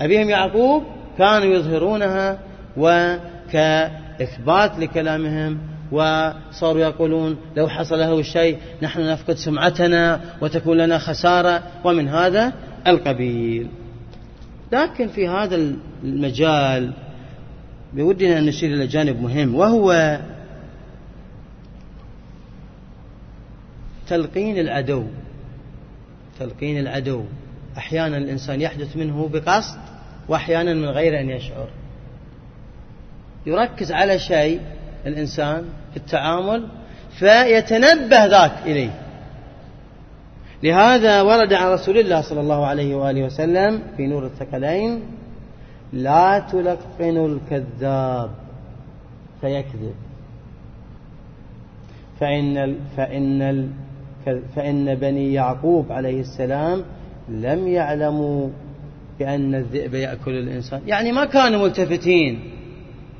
أبيهم 0.00 0.30
يعقوب 0.30 0.82
كانوا 1.18 1.54
يظهرونها. 1.54 2.38
وكإثبات 4.18 4.78
لكلامهم 4.78 5.58
وصاروا 5.92 6.80
يقولون 6.80 7.36
لو 7.56 7.68
حصل 7.68 7.98
له 7.98 8.22
شيء 8.22 8.58
نحن 8.82 9.00
نفقد 9.00 9.34
سمعتنا 9.36 10.20
وتكون 10.40 10.76
لنا 10.76 10.98
خسارة 10.98 11.62
ومن 11.84 12.08
هذا 12.08 12.52
القبيل. 12.86 13.68
لكن 14.72 15.08
في 15.08 15.28
هذا 15.28 15.74
المجال 16.04 16.92
بودنا 17.94 18.38
أن 18.38 18.46
نشير 18.46 18.74
إلى 18.74 18.86
جانب 18.86 19.22
مهم 19.22 19.54
وهو 19.54 20.18
تلقين 24.08 24.58
العدو. 24.58 25.04
تلقين 26.38 26.78
العدو. 26.78 27.24
أحيانا 27.78 28.16
الإنسان 28.16 28.60
يحدث 28.60 28.96
منه 28.96 29.28
بقصد 29.28 29.78
وأحيانا 30.28 30.74
من 30.74 30.84
غير 30.84 31.20
أن 31.20 31.30
يشعر. 31.30 31.68
يركز 33.48 33.92
على 33.92 34.18
شيء 34.18 34.60
الإنسان 35.06 35.64
في 35.90 35.96
التعامل 35.96 36.68
فيتنبه 37.18 38.26
ذاك 38.26 38.52
إليه. 38.66 38.90
لهذا 40.62 41.22
ورد 41.22 41.52
عن 41.52 41.72
رسول 41.72 41.98
الله 41.98 42.20
صلى 42.20 42.40
الله 42.40 42.66
عليه 42.66 42.94
وآله 42.94 43.22
وسلم 43.22 43.82
في 43.96 44.06
نور 44.06 44.26
الثقلين 44.26 45.02
لا 45.92 46.38
تلقنوا 46.38 47.28
الكذاب 47.28 48.30
فيكذب. 49.40 49.94
فإن 52.20 52.76
فإن 52.96 53.70
فإن 54.56 54.94
بني 54.94 55.34
يعقوب 55.34 55.92
عليه 55.92 56.20
السلام 56.20 56.84
لم 57.28 57.68
يعلموا 57.68 58.48
بأن 59.18 59.54
الذئب 59.54 59.94
يأكل 59.94 60.30
الإنسان. 60.30 60.80
يعني 60.86 61.12
ما 61.12 61.24
كانوا 61.24 61.62
ملتفتين. 61.62 62.57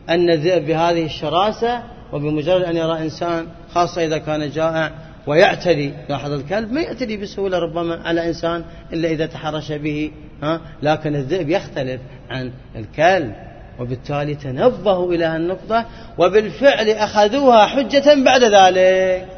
أن 0.09 0.31
الذئب 0.31 0.67
بهذه 0.67 1.05
الشراسة 1.05 1.83
وبمجرد 2.13 2.63
أن 2.63 2.77
يرى 2.77 2.99
إنسان 2.99 3.47
خاصة 3.75 4.05
إذا 4.05 4.19
كان 4.19 4.51
جائع 4.51 4.93
ويعتدي 5.27 5.93
لاحظ 6.09 6.33
الكلب 6.33 6.73
ما 6.73 6.81
يعتدي 6.81 7.17
بسهولة 7.17 7.59
ربما 7.59 8.01
على 8.05 8.29
إنسان 8.29 8.65
إلا 8.93 9.09
إذا 9.09 9.27
تحرش 9.27 9.73
به 9.73 10.11
ها؟ 10.43 10.61
لكن 10.83 11.15
الذئب 11.15 11.51
يختلف 11.51 12.01
عن 12.31 12.53
الكلب. 12.77 13.35
وبالتالي 13.81 14.35
تنبهوا 14.35 15.13
إلى 15.13 15.37
النقطة 15.37 15.85
وبالفعل 16.19 16.91
أخذوها 16.91 17.67
حجة 17.67 18.25
بعد 18.25 18.45
ذلك. 18.45 19.29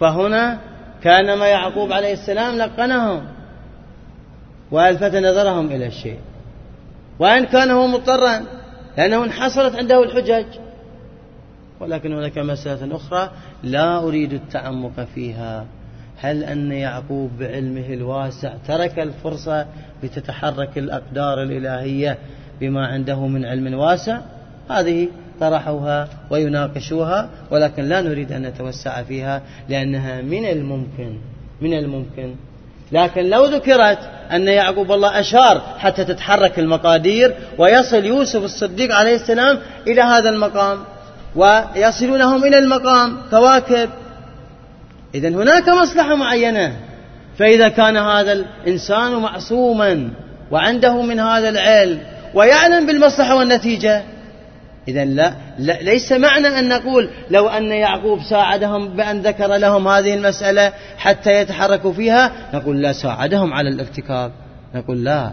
فهنا 0.00 0.58
كانما 1.02 1.46
يعقوب 1.46 1.92
عليه 1.92 2.12
السلام 2.12 2.56
لقنهم 2.58 3.24
وألفت 4.70 5.14
نظرهم 5.14 5.66
إلى 5.66 5.86
الشيء. 5.86 6.18
وإن 7.22 7.44
كان 7.44 7.70
هو 7.70 7.86
مضطرا 7.86 8.42
لأنه 8.98 9.24
انحصرت 9.24 9.76
عنده 9.76 10.02
الحجج. 10.02 10.46
ولكن 11.80 12.12
هناك 12.12 12.38
مسألة 12.38 12.96
أخرى 12.96 13.30
لا 13.62 13.98
أريد 13.98 14.32
التعمق 14.32 15.00
فيها. 15.14 15.66
هل 16.20 16.44
أن 16.44 16.72
يعقوب 16.72 17.30
بعلمه 17.38 17.86
الواسع 17.86 18.54
ترك 18.66 18.98
الفرصة 18.98 19.66
لتتحرك 20.02 20.78
الأقدار 20.78 21.42
الإلهية 21.42 22.18
بما 22.60 22.86
عنده 22.86 23.26
من 23.26 23.44
علم 23.44 23.74
واسع؟ 23.74 24.20
هذه 24.70 25.08
طرحوها 25.40 26.08
ويناقشوها 26.30 27.30
ولكن 27.50 27.82
لا 27.82 28.00
نريد 28.00 28.32
أن 28.32 28.42
نتوسع 28.42 29.02
فيها 29.02 29.42
لأنها 29.68 30.20
من 30.20 30.44
الممكن 30.44 31.18
من 31.60 31.74
الممكن. 31.78 32.34
لكن 32.92 33.30
لو 33.30 33.46
ذكرت 33.46 33.98
أن 34.32 34.48
يعقوب 34.48 34.92
الله 34.92 35.20
أشار 35.20 35.62
حتى 35.78 36.04
تتحرك 36.04 36.58
المقادير 36.58 37.34
ويصل 37.58 38.04
يوسف 38.04 38.44
الصديق 38.44 38.94
عليه 38.94 39.14
السلام 39.14 39.58
إلى 39.86 40.02
هذا 40.02 40.30
المقام 40.30 40.78
ويصلونهم 41.36 42.44
إلى 42.44 42.58
المقام 42.58 43.16
كواكب. 43.30 43.90
إذا 45.14 45.28
هناك 45.28 45.68
مصلحة 45.68 46.14
معينة. 46.14 46.72
فإذا 47.38 47.68
كان 47.68 47.96
هذا 47.96 48.32
الإنسان 48.32 49.12
معصوما 49.12 50.10
وعنده 50.50 51.02
من 51.02 51.20
هذا 51.20 51.48
العلم 51.48 52.00
ويعلم 52.34 52.86
بالمصلحة 52.86 53.36
والنتيجة 53.36 54.02
إذا 54.88 55.04
لا, 55.04 55.34
لا 55.58 55.82
ليس 55.82 56.12
معنى 56.12 56.48
أن 56.48 56.68
نقول 56.68 57.10
لو 57.30 57.48
أن 57.48 57.64
يعقوب 57.64 58.22
ساعدهم 58.30 58.88
بأن 58.88 59.20
ذكر 59.20 59.56
لهم 59.56 59.88
هذه 59.88 60.14
المسألة 60.14 60.72
حتى 60.96 61.30
يتحركوا 61.30 61.92
فيها 61.92 62.32
نقول 62.54 62.82
لا 62.82 62.92
ساعدهم 62.92 63.52
على 63.52 63.68
الارتكاب. 63.68 64.32
نقول 64.74 65.04
لا. 65.04 65.32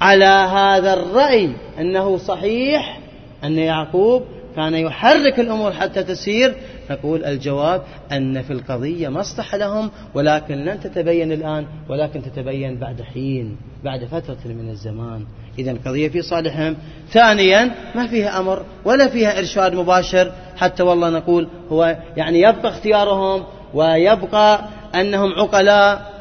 على 0.00 0.24
هذا 0.24 0.92
الرأي 0.92 1.50
أنه 1.78 2.16
صحيح 2.16 3.00
أن 3.44 3.58
يعقوب 3.58 4.22
كان 4.56 4.74
يحرك 4.74 5.40
الأمور 5.40 5.72
حتى 5.72 6.02
تسير 6.02 6.54
نقول 6.90 7.24
الجواب 7.24 7.82
أن 8.12 8.42
في 8.42 8.52
القضية 8.52 9.08
مصلحة 9.08 9.58
لهم 9.58 9.90
ولكن 10.14 10.54
لن 10.54 10.80
تتبين 10.80 11.32
الآن 11.32 11.66
ولكن 11.88 12.22
تتبين 12.22 12.78
بعد 12.78 13.02
حين 13.02 13.56
بعد 13.84 14.04
فترة 14.04 14.38
من 14.44 14.70
الزمان. 14.70 15.24
إذا 15.58 15.70
القضية 15.70 16.08
في 16.08 16.22
صالحهم. 16.22 16.76
ثانيا 17.10 17.74
ما 17.94 18.06
فيها 18.06 18.38
أمر 18.38 18.64
ولا 18.84 19.08
فيها 19.08 19.38
إرشاد 19.38 19.74
مباشر 19.74 20.32
حتى 20.56 20.82
والله 20.82 21.10
نقول 21.10 21.48
هو 21.70 21.96
يعني 22.16 22.40
يبقى 22.40 22.68
اختيارهم 22.68 23.44
ويبقى 23.74 24.60
أنهم 24.94 25.32
عقلاء 25.32 26.14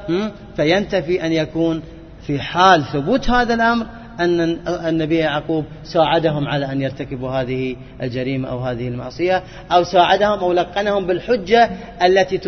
فينتفي 0.56 1.26
أن 1.26 1.34
يكون 1.34 1.82
في 2.28 2.40
حال 2.40 2.84
ثبوت 2.84 3.30
هذا 3.30 3.54
الأمر 3.54 3.86
أن 4.20 4.42
النبي 4.68 5.16
يعقوب 5.16 5.66
ساعدهم 5.84 6.48
على 6.48 6.72
أن 6.72 6.82
يرتكبوا 6.82 7.30
هذه 7.30 7.76
الجريمة 8.02 8.50
أو 8.50 8.60
هذه 8.60 8.88
المعصية 8.88 9.44
أو 9.72 9.84
ساعدهم 9.84 10.40
أو 10.40 10.54
لقنهم 10.54 11.08
بالحجة 11.08 11.70
التي 12.04 12.40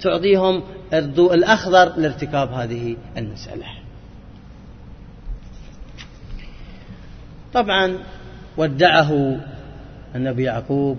تعطيهم 0.00 0.62
الضوء 0.92 1.34
الأخضر 1.34 1.92
لارتكاب 1.96 2.52
هذه 2.52 2.96
المسألة. 3.16 3.81
طبعا 7.52 7.98
ودعه 8.56 9.40
النبي 10.14 10.42
يعقوب 10.42 10.98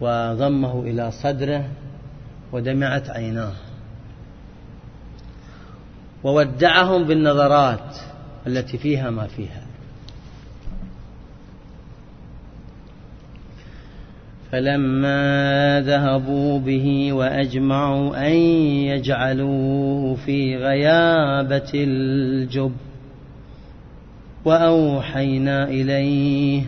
وضمه 0.00 0.82
إلى 0.82 1.10
صدره 1.10 1.64
ودمعت 2.52 3.10
عيناه. 3.10 3.52
وودعهم 6.24 7.04
بالنظرات 7.04 7.96
التي 8.46 8.78
فيها 8.78 9.10
ما 9.10 9.26
فيها. 9.26 9.62
فلما 14.52 15.82
ذهبوا 15.86 16.58
به 16.58 17.12
وأجمعوا 17.12 18.26
أن 18.26 18.32
يجعلوه 18.90 20.14
في 20.14 20.56
غيابة 20.56 21.70
الجب 21.74 22.72
وأوحينا 24.44 25.68
إليه 25.68 26.62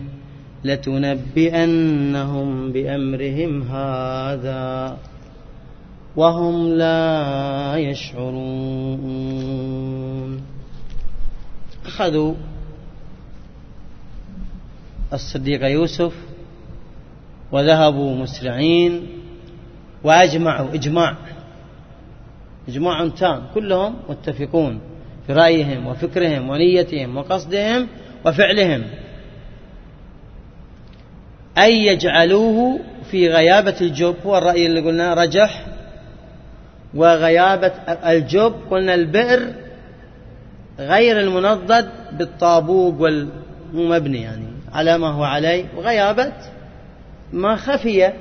لتنبئنهم 0.64 2.48
بأمرهم 2.72 3.62
هذا 3.62 4.98
وهم 6.16 6.68
لا 6.68 7.76
يشعرون. 7.76 9.22
أخذوا 11.87 12.35
الصديق 15.12 15.64
يوسف 15.64 16.14
وذهبوا 17.52 18.16
مسرعين 18.16 19.06
وأجمعوا 20.04 20.74
إجماع 20.74 21.16
إجماع 22.68 23.08
تام 23.08 23.42
كلهم 23.54 23.94
متفقون. 24.08 24.80
في 25.26 25.32
رأيهم 25.32 25.87
وفكرهم 25.87 26.50
ونيتهم 26.50 27.16
وقصدهم 27.16 27.88
وفعلهم. 28.24 28.85
أن 31.58 31.70
يجعلوه 31.70 32.80
في 33.11 33.28
غيابة 33.28 33.74
الجب 33.80 34.14
هو 34.26 34.38
الرأي 34.38 34.66
اللي 34.66 34.80
قلنا 34.80 35.14
رجح. 35.14 35.66
وغيابة 36.94 37.72
الجب 37.88 38.54
قلنا 38.70 38.94
البئر 38.94 39.52
غير 40.78 41.20
المنضد 41.20 41.88
بالطابوق 42.12 43.00
والمبني 43.00 44.22
يعني 44.22 44.46
على 44.72 44.98
ما 44.98 45.08
هو 45.08 45.24
عليه. 45.24 45.64
وغيابة 45.76 46.32
ما 47.32 47.56
خفي 47.56 48.12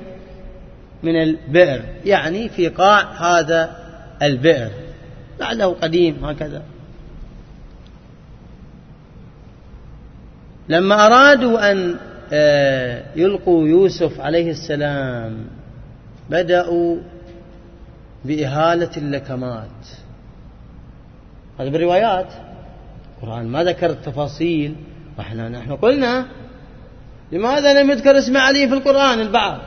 من 1.02 1.22
البئر 1.22 1.80
يعني 2.04 2.48
في 2.48 2.68
قاع 2.68 3.00
هذا 3.00 3.76
البئر. 4.22 4.70
لعله 5.40 5.66
قديم 5.66 6.24
هكذا. 6.24 6.62
لما 10.68 11.06
أرادوا 11.06 11.72
أن 11.72 11.96
آه، 12.32 13.02
يلقوا 13.16 13.68
يوسف 13.68 14.20
عليه 14.20 14.50
السلام 14.50 15.46
بدأوا 16.30 16.96
بإهالة 18.24 18.90
اللكمات. 18.96 19.86
هذا 21.60 21.68
بالروايات. 21.68 22.32
القرآن 23.16 23.46
ما 23.46 23.64
ذكر 23.64 23.90
التفاصيل. 23.90 24.76
وإحنا 25.18 25.48
نحن 25.48 25.76
قلنا 25.76 26.26
لماذا 27.32 27.82
لم 27.82 27.90
يذكر 27.90 28.18
اسم 28.18 28.36
علي 28.36 28.68
في 28.68 28.74
القرآن 28.74 29.20
البعض؟ 29.20 29.60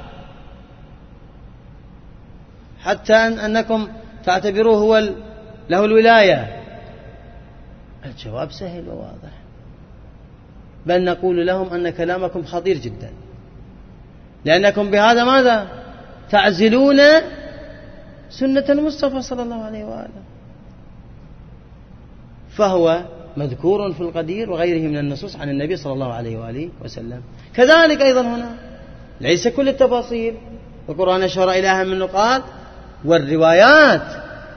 حتى 2.79 3.13
أن 3.13 3.39
أنكم 3.39 3.87
تعتبروه 4.23 4.77
هو 4.77 5.09
له 5.69 5.85
الولاية. 5.85 6.63
الجواب 8.05 8.51
سهل 8.51 8.89
وواضح. 8.89 9.34
بل 10.85 11.03
نقول 11.03 11.47
لهم 11.47 11.73
أن 11.73 11.89
كلامكم 11.89 12.43
خطير 12.43 12.77
جدا. 12.77 13.09
لأنكم 14.45 14.91
بهذا 14.91 15.23
ماذا؟ 15.23 15.67
تعزلون 16.31 16.97
سنة 18.29 18.65
المصطفى 18.69 19.21
صلى 19.21 19.43
الله 19.43 19.63
عليه 19.63 19.85
وآله. 19.85 20.23
فهو 22.49 23.01
مذكور 23.37 23.93
في 23.93 24.01
القدير 24.01 24.51
وغيره 24.51 24.87
من 24.87 24.97
النصوص 24.97 25.35
عن 25.35 25.49
النبي 25.49 25.75
صلى 25.75 25.93
الله 25.93 26.13
عليه 26.13 26.37
وآله 26.37 26.69
وسلم. 26.83 27.21
كذلك 27.55 28.01
أيضا 28.01 28.21
هنا 28.21 28.55
ليس 29.21 29.47
كل 29.47 29.69
التفاصيل. 29.69 30.35
القرآن 30.89 31.21
أشار 31.21 31.51
إلى 31.51 31.67
أهم 31.67 31.93
النقاط 31.93 32.43
والروايات 33.05 34.01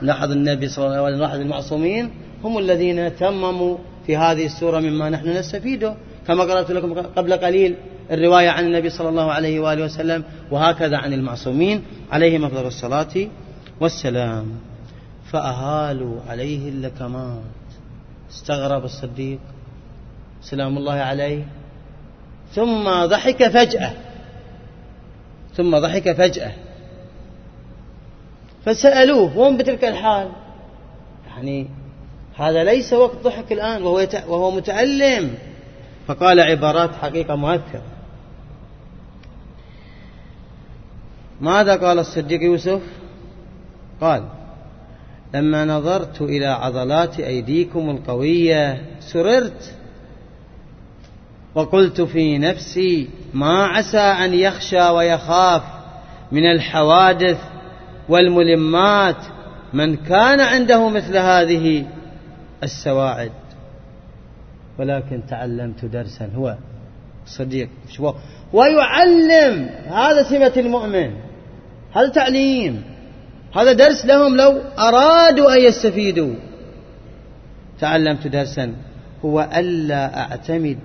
لاحظ 0.01 0.31
النبي 0.31 0.67
صلى 0.67 0.85
الله 0.85 0.95
عليه 0.97 1.05
وسلم 1.05 1.21
لاحظ 1.21 1.39
المعصومين 1.39 2.11
هم 2.43 2.57
الذين 2.57 3.15
تمموا 3.15 3.77
في 4.05 4.17
هذه 4.17 4.45
السورة 4.45 4.79
مما 4.79 5.09
نحن 5.09 5.29
نستفيده. 5.29 5.95
كما 6.29 6.43
قرأت 6.43 6.71
لكم 6.71 6.93
قبل 6.93 7.33
قليل 7.33 7.75
الرواية 8.11 8.49
عن 8.49 8.65
النبي 8.65 8.89
صلى 8.89 9.09
الله 9.09 9.31
عليه 9.31 9.59
وآله 9.59 9.83
وسلم 9.83 10.23
وهكذا 10.51 10.97
عن 10.97 11.13
المعصومين 11.13 11.83
عليهم 12.11 12.45
أفضل 12.45 12.67
الصلاة 12.67 13.27
والسلام. 13.81 14.51
فأهالوا 15.31 16.21
عليه 16.29 16.69
اللكمات. 16.69 17.41
استغرب 18.31 18.85
الصديق. 18.85 19.39
سلام 20.41 20.77
الله 20.77 20.93
عليه. 20.93 21.43
ثم 22.55 23.05
ضحك 23.05 23.47
فجأة. 23.47 23.93
ثم 25.55 25.77
ضحك 25.77 26.11
فجأة. 26.11 26.51
فسألوه 28.65 29.37
وهم 29.37 29.57
بتلك 29.57 29.85
الحال؟ 29.85 30.29
يعني 31.27 31.67
هذا 32.35 32.63
ليس 32.63 32.93
وقت 32.93 33.17
ضحك 33.23 33.51
الآن 33.51 33.83
وهو, 33.83 34.07
وهو 34.27 34.51
متألم. 34.51 35.48
فقال 36.09 36.39
عبارات 36.39 36.95
حقيقة 36.95 37.35
مؤثرة 37.35 37.83
ماذا 41.41 41.75
قال 41.75 41.99
الصديق 41.99 42.43
يوسف؟ 42.43 42.81
قال 44.01 44.23
لما 45.33 45.65
نظرت 45.65 46.21
إلى 46.21 46.45
عضلات 46.45 47.19
أيديكم 47.19 47.89
القوية 47.89 48.81
سررت 48.99 49.75
وقلت 51.55 52.01
في 52.01 52.37
نفسي 52.37 53.09
ما 53.33 53.65
عسى 53.65 53.97
أن 53.97 54.33
يخشى 54.33 54.89
ويخاف 54.89 55.63
من 56.31 56.51
الحوادث 56.51 57.39
والملمات 58.09 59.25
من 59.73 59.95
كان 59.95 60.39
عنده 60.39 60.89
مثل 60.89 61.17
هذه 61.17 61.85
السواعد. 62.63 63.31
ولكن 64.79 65.21
تعلمت 65.29 65.85
درسا. 65.85 66.29
هو 66.35 66.55
صديق. 67.25 67.69
ويعلم. 68.53 69.69
هذا 69.91 70.23
سمة 70.23 70.53
المؤمن. 70.57 71.13
هذا 71.93 72.09
تعليم. 72.09 72.83
هذا 73.55 73.73
درس 73.73 74.05
لهم 74.05 74.37
لو 74.37 74.61
أرادوا 74.79 75.53
أن 75.53 75.59
يستفيدوا. 75.59 76.33
تعلمت 77.79 78.27
درسا. 78.27 78.73
هو 79.25 79.49
ألا 79.55 80.19
أعتمد 80.19 80.79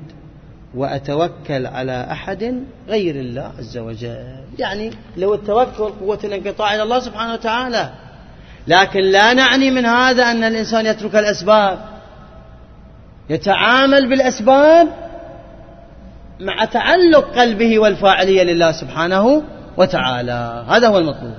وأتوكل 0.74 1.66
على 1.66 2.08
أحد 2.10 2.62
غير 2.88 3.14
الله 3.14 3.52
عز 3.58 3.78
وجل. 3.78 4.34
يعني 4.58 4.90
لو 5.16 5.34
التوكل 5.34 5.90
قوة 6.00 6.18
الانقطاع 6.24 6.74
إلى 6.74 6.82
الله 6.82 7.00
سبحانه 7.00 7.32
وتعالى. 7.32 7.92
لكن 8.68 9.00
لا 9.00 9.32
نعني 9.32 9.70
من 9.70 9.86
هذا 9.86 10.22
أن 10.22 10.44
الإنسان 10.44 10.86
يترك 10.86 11.16
الأسباب. 11.16 11.93
يتعامل 13.30 14.08
بالأسباب 14.08 14.88
مع 16.40 16.64
تعلق 16.64 17.38
قلبه 17.38 17.78
والفاعلية 17.78 18.42
لله 18.42 18.72
سبحانه 18.72 19.42
وتعالى. 19.76 20.64
هذا 20.68 20.88
هو 20.88 20.98
المطلوب. 20.98 21.34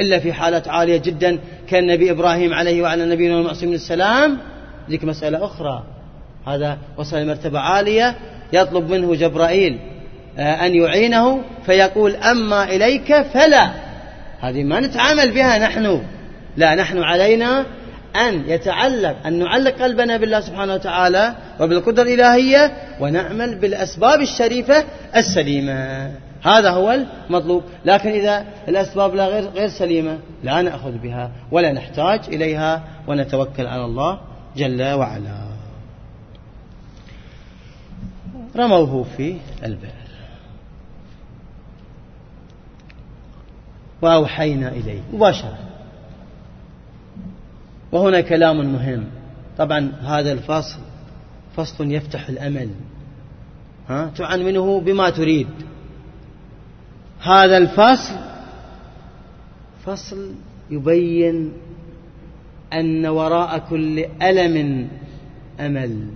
إلا 0.00 0.18
في 0.18 0.32
حالات 0.32 0.68
عالية 0.68 0.96
جدا 0.96 1.38
كالنبي 1.68 2.10
إبراهيم 2.10 2.54
عليه 2.54 2.82
وعلى 2.82 3.06
نبينا 3.06 3.38
المعصوم 3.38 3.72
السلام. 3.72 4.38
ذيك 4.90 5.04
مسألة 5.04 5.44
أخرى. 5.44 5.82
هذا 6.46 6.78
وصل 6.96 7.16
لمرتبة 7.16 7.58
عالية 7.58 8.16
يطلب 8.52 8.90
منه 8.90 9.14
جبرائيل 9.14 9.78
آه، 10.38 10.66
أن 10.66 10.74
يعينه 10.74 11.40
فيقول 11.66 12.16
أما 12.16 12.64
إليك 12.64 13.22
فلا. 13.22 13.70
هذه 14.40 14.64
ما 14.64 14.80
نتعامل 14.80 15.30
بها 15.30 15.58
نحن. 15.58 16.02
لا 16.56 16.74
نحن 16.74 16.98
علينا 16.98 17.66
أن 18.16 18.50
يتعلق 18.50 19.26
أن 19.26 19.38
نعلق 19.38 19.82
قلبنا 19.82 20.16
بالله 20.16 20.40
سبحانه 20.40 20.74
وتعالى 20.74 21.34
وبالقدرة 21.60 22.02
الإلهية 22.02 22.72
ونعمل 23.00 23.54
بالأسباب 23.54 24.20
الشريفة 24.20 24.84
السليمة. 25.16 26.12
هذا 26.42 26.70
هو 26.70 26.92
المطلوب. 27.30 27.62
لكن 27.84 28.10
إذا 28.10 28.44
الأسباب 28.68 29.14
لا 29.14 29.26
غير, 29.26 29.50
غير 29.50 29.68
سليمة 29.68 30.18
لا 30.44 30.62
نأخذ 30.62 30.92
بها 30.92 31.30
ولا 31.50 31.72
نحتاج 31.72 32.20
إليها 32.28 32.82
ونتوكل 33.08 33.66
على 33.66 33.84
الله 33.84 34.20
جل 34.56 34.82
وعلا. 34.82 35.46
رموه 38.56 39.04
في 39.16 39.36
البئر. 39.64 39.90
وأوحينا 44.02 44.68
إليه 44.68 45.00
مباشرة. 45.12 45.58
وهنا 47.92 48.20
كلام 48.20 48.72
مهم. 48.72 49.04
طبعا 49.58 49.92
هذا 50.02 50.32
الفصل 50.32 50.78
فصل 51.56 51.92
يفتح 51.92 52.28
الأمل. 52.28 52.70
ها؟ 53.88 54.06
تعنونه 54.16 54.80
بما 54.80 55.10
تريد. 55.10 55.48
هذا 57.20 57.56
الفصل 57.56 58.14
فصل 59.84 60.34
يبين 60.70 61.52
أن 62.72 63.06
وراء 63.06 63.58
كل 63.58 64.04
ألم 64.22 64.88
أمل 65.60 66.06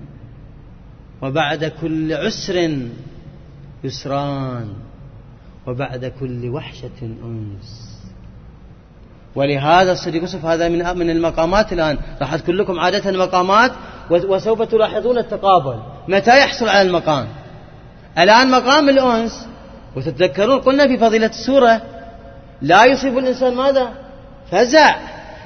وبعد 1.23 1.65
كل 1.65 2.13
عسر 2.13 2.79
يسران 3.85 4.69
وبعد 5.67 6.13
كل 6.21 6.49
وحشة 6.49 7.15
أنس. 7.25 7.90
ولهذا 9.35 9.93
الصديق 9.93 10.23
يوسف 10.23 10.45
هذا 10.45 10.69
من 10.69 10.99
من 10.99 11.11
المقامات 11.11 11.73
الآن. 11.73 11.99
راح 12.21 12.35
أذكر 12.35 12.53
لكم 12.53 12.81
عادة 12.81 13.13
مقامات 13.13 13.73
وسوف 14.11 14.63
تلاحظون 14.63 15.19
التقابل. 15.19 15.81
متى 16.09 16.39
يحصل 16.39 16.69
على 16.69 16.83
المقام؟ 16.83 17.29
الآن 18.19 18.51
مقام 18.51 18.89
الأنس. 18.89 19.47
وتتذكرون 19.97 20.61
قلنا 20.61 20.87
في 20.87 20.99
فضيلة 20.99 21.27
السورة 21.27 21.83
لا 22.63 22.85
يصيب 22.85 23.19
الإنسان 23.19 23.55
ماذا؟ 23.55 23.89
فزع. 24.51 24.97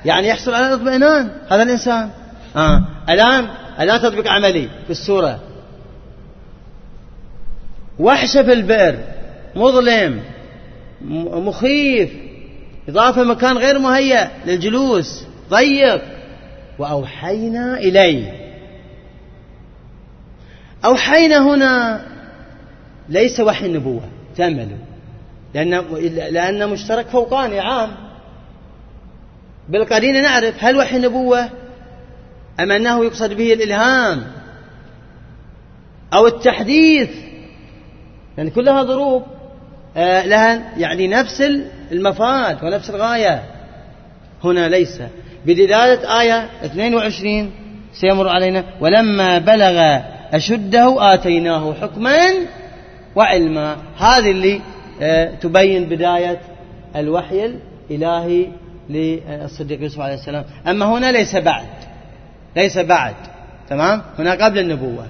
يعني 0.04 0.28
يحصل 0.28 0.54
على 0.54 0.66
الاطمئنان 0.66 1.30
هذا 1.48 1.62
الإنسان. 1.62 2.10
آه. 2.56 2.84
الآن 3.08 3.48
الآن 3.80 4.00
تطبيق 4.00 4.28
عملي 4.28 4.68
في 4.84 4.90
السورة. 4.90 5.38
وحشة 7.98 8.42
في 8.42 8.52
البئر. 8.52 8.98
مظلم. 9.56 10.20
مخيف. 11.46 12.10
إضافة 12.88 13.24
مكان 13.24 13.58
غير 13.58 13.78
مهيأ 13.78 14.30
للجلوس. 14.46 15.24
ضيق. 15.50 16.02
وأوحينا 16.78 17.78
إليه. 17.78 18.32
أوحينا 20.84 21.38
هنا 21.38 22.04
ليس 23.08 23.40
وحي 23.40 23.66
النبوة. 23.66 24.08
تأملوا. 24.36 24.78
لأن 25.54 25.70
لأن 26.32 26.68
مشترك 26.68 27.06
فوقاني 27.06 27.60
عام. 27.60 27.90
بالقرينة 29.68 30.20
نعرف 30.20 30.64
هل 30.64 30.76
وحي 30.76 30.96
النبوة 30.96 31.50
أم 32.60 32.72
أنه 32.72 33.04
يقصد 33.04 33.32
به 33.32 33.52
الإلهام 33.52 34.32
أو 36.12 36.26
التحديث. 36.26 37.10
يعني 38.38 38.50
كلها 38.50 38.82
ضروب 38.82 39.22
آه، 39.96 40.26
لها 40.26 40.78
يعني 40.78 41.08
نفس 41.08 41.42
المفاد 41.92 42.64
ونفس 42.64 42.90
الغاية. 42.90 43.42
هنا 44.44 44.68
ليس. 44.68 45.02
بدلالة 45.46 46.20
آية 46.20 46.48
22 46.64 47.50
سيمر 47.92 48.28
علينا 48.28 48.64
ولما 48.80 49.38
بلغ 49.38 50.00
أشده 50.32 51.14
آتيناه 51.14 51.74
حكما 51.74 52.18
وعلما. 53.16 53.76
هذه 53.98 54.30
اللي 54.30 54.60
آه، 55.02 55.30
تبين 55.34 55.84
بداية 55.84 56.40
الوحي 56.96 57.50
الإلهي 57.90 58.46
للصديق 58.90 59.82
يوسف 59.82 60.00
عليه 60.00 60.14
السلام. 60.14 60.44
أما 60.66 60.86
هنا 60.86 61.12
ليس 61.12 61.36
بعد. 61.36 61.66
ليس 62.56 62.78
بعد. 62.78 63.14
تمام؟ 63.68 64.02
هنا 64.18 64.44
قبل 64.44 64.58
النبوة. 64.58 65.06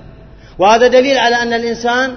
وهذا 0.59 0.89
دليل 0.89 1.19
على 1.19 1.37
أن 1.37 1.53
الإنسان 1.53 2.17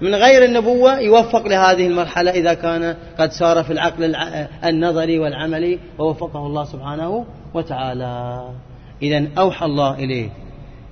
من 0.00 0.14
غير 0.14 0.44
النبوة 0.44 0.98
يوفق 0.98 1.46
لهذه 1.46 1.86
المرحلة 1.86 2.30
إذا 2.30 2.54
كان 2.54 2.96
قد 3.18 3.32
سار 3.32 3.64
في 3.64 3.72
العقل 3.72 4.16
النظري 4.64 5.18
والعملي 5.18 5.78
ووفقه 5.98 6.46
الله 6.46 6.64
سبحانه 6.64 7.26
وتعالى. 7.54 8.44
إذا 9.02 9.26
أوحى 9.38 9.66
الله 9.66 9.94
إليه 9.94 10.28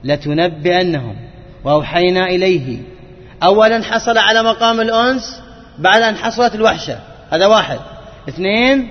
لتنبئنهم 0.04 1.16
وأوحينا 1.64 2.26
إليه. 2.26 2.78
أولا 3.42 3.82
حصل 3.82 4.18
على 4.18 4.42
مقام 4.42 4.80
الأنس 4.80 5.42
بعد 5.78 6.02
أن 6.02 6.16
حصلت 6.16 6.54
الوحشة. 6.54 6.98
هذا 7.30 7.46
واحد. 7.46 7.78
اثنين 8.28 8.88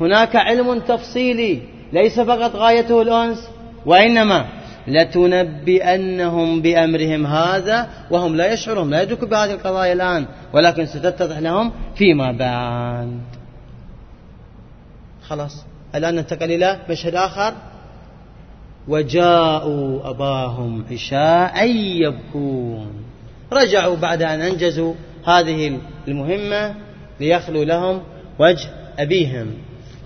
هناك 0.00 0.36
علم 0.36 0.78
تفصيلي 0.78 1.62
ليس 1.92 2.20
فقط 2.20 2.56
غايته 2.56 3.02
الأنس 3.02 3.48
وإنما 3.86 4.46
لتنبئنهم 4.88 6.62
بأمرهم 6.62 7.26
هذا 7.26 7.88
وهم 8.10 8.36
لا 8.36 8.52
يشعرون 8.52 8.90
لا 8.90 9.02
يدركوا 9.02 9.28
بهذه 9.28 9.52
القضايا 9.52 9.92
الآن 9.92 10.26
ولكن 10.52 10.86
ستتضح 10.86 11.38
لهم 11.38 11.72
فيما 11.94 12.32
بعد. 12.32 13.20
خلاص. 15.22 15.64
الآن 15.94 16.14
ننتقل 16.14 16.52
إلى 16.52 16.78
مشهد 16.90 17.14
آخر. 17.14 17.54
وجاءوا 18.88 20.10
أباهم 20.10 20.84
عشاء 20.90 21.66
يبكون. 21.74 22.92
رجعوا 23.52 23.96
بعد 23.96 24.22
أن 24.22 24.40
أنجزوا 24.40 24.94
هذه 25.26 25.78
المهمة 26.08 26.74
ليخلوا 27.20 27.64
لهم 27.64 28.02
وجه 28.38 28.68
أبيهم. 28.98 29.50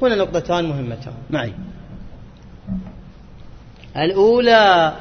هنا 0.02 0.14
نقطتان 0.14 0.64
مهمتان. 0.64 1.14
معي. 1.30 1.52
الأولى 3.96 4.92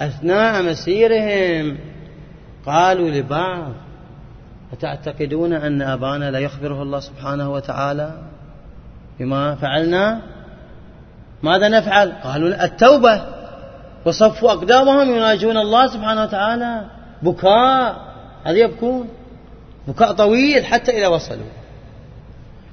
أثناء 0.00 0.62
مسيرهم. 0.62 1.78
قالوا 2.66 3.10
لبعض 3.10 3.72
أتعتقدون 4.72 5.52
أن 5.52 5.82
أبانا 5.82 6.30
لا 6.30 6.38
يخبره 6.38 6.82
الله 6.82 7.00
سبحانه 7.00 7.52
وتعالى 7.52 8.12
بما 9.18 9.54
فعلنا؟ 9.54 10.20
ماذا 11.42 11.68
نفعل؟ 11.68 12.12
قالوا 12.24 12.64
التوبة. 12.64 13.26
وصفوا 14.04 14.50
أقدامهم 14.50 15.16
يناجون 15.16 15.56
الله 15.56 15.86
سبحانه 15.86 16.22
وتعالى. 16.22 16.84
بكاء 17.22 17.96
هذا 18.44 18.56
يبكون. 18.56 19.08
بكاء 19.88 20.12
طويل 20.12 20.64
حتى 20.64 20.98
إذا 20.98 21.06
وصلوا. 21.06 21.52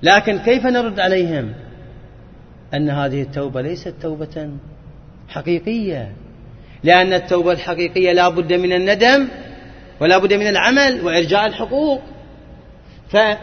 لكن 0.04 0.40
كيف 0.40 0.66
نرد 0.66 1.00
عليهم 1.00 1.54
أن 2.74 2.90
هذه 2.90 3.22
التوبة 3.22 3.62
ليست 3.62 3.94
توبة؟ 4.02 4.50
حقيقية. 5.30 6.12
لأن 6.84 7.13
التوبة 7.13 7.52
الحقيقية 7.52 8.12
لا 8.13 8.30
بد 8.30 8.54
من 8.54 8.74
الندم 8.74 9.28
ولا 10.00 10.18
بد 10.18 10.34
من 10.34 10.48
العمل 10.48 11.02
وإرجاع 11.02 11.46
الحقوق. 11.46 12.02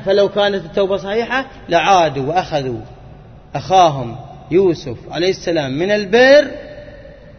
فلو 0.05 0.29
كانت 0.29 0.65
التوبة 0.65 0.97
صحيحة 0.97 1.47
لعادوا 1.69 2.27
وأخذوا 2.27 2.81
أخاهم 3.55 4.17
يوسف 4.51 4.97
عليه 5.11 5.31
السلام 5.31 5.79
من 5.79 5.91
البر 5.91 6.51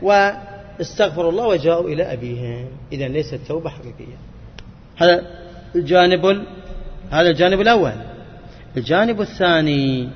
واستغفروا 0.02 1.32
الله 1.32 1.48
وجاءوا 1.48 1.90
إلى 1.90 2.14
أبيهم. 2.14 2.68
إذا 2.92 3.08
ليست 3.08 3.40
توبة 3.48 3.70
حقيقية. 3.70 4.18
هذا 4.98 5.22
الجانب 5.76 6.46
هذا 7.12 7.30
الجانب 7.30 7.62
الأول. 7.62 7.94
الجانب 8.78 9.22
الثاني 9.22 10.10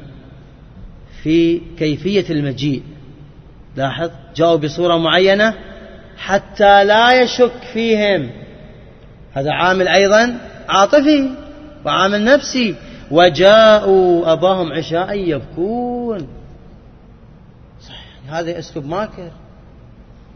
في 1.24 1.62
كيفية 1.78 2.26
المجيء. 2.30 2.84
لاحظ؟ 3.76 4.10
جاءوا 4.36 4.56
بصورة 4.56 4.98
معينة 4.98 5.54
حتى 6.18 6.84
لا 6.84 7.22
يشك 7.22 7.52
فيهم. 7.74 8.30
هذا 9.34 9.52
عامل 9.52 9.88
أيضا 9.88 10.38
عاطفي 10.70 11.30
وعامل 11.86 12.26
نفسي. 12.26 12.76
وجاءوا 13.12 14.34
أباهم 14.34 14.74
عشاء 14.74 15.14
يبكون. 15.14 16.28
صحيح 17.82 18.34
هذا 18.34 18.60
أسلوب 18.60 18.86
ماكر. 18.86 19.32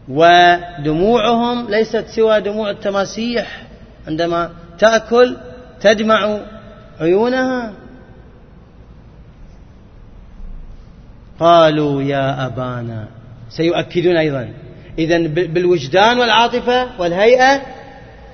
ودموعهم 0.08 1.70
ليست 1.70 2.04
سوى 2.06 2.40
دموع 2.40 2.70
التماسيح. 2.70 3.62
عندما 4.08 4.50
تأكل 4.78 5.36
تدمع 5.80 6.38
عيونها. 7.00 7.72
قالوا 11.40 12.02
يا 12.02 12.46
أبانا 12.46 13.08
سيؤكدون 13.56 14.16
أيضا. 14.16 14.48
إذا 14.98 15.18
بالوجدان 15.26 16.18
والعاطفة 16.18 17.00
والهيئة 17.00 17.60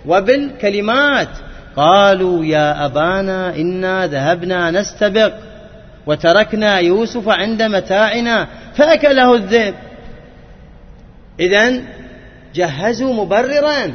وبالكلمات. 0.07 1.29
قالوا 1.77 2.45
يا 2.45 2.87
أبانا 2.87 3.57
إنا 3.57 4.07
ذهبنا 4.07 4.71
نستبق 4.71 5.33
وتركنا 6.07 6.79
يوسف 6.79 7.29
عند 7.29 7.63
متاعنا 7.63 8.47
فأكله 8.75 9.35
الذئب. 9.35 9.75
إذا 11.41 11.83
جهزوا 12.55 13.15
مبررا. 13.15 13.93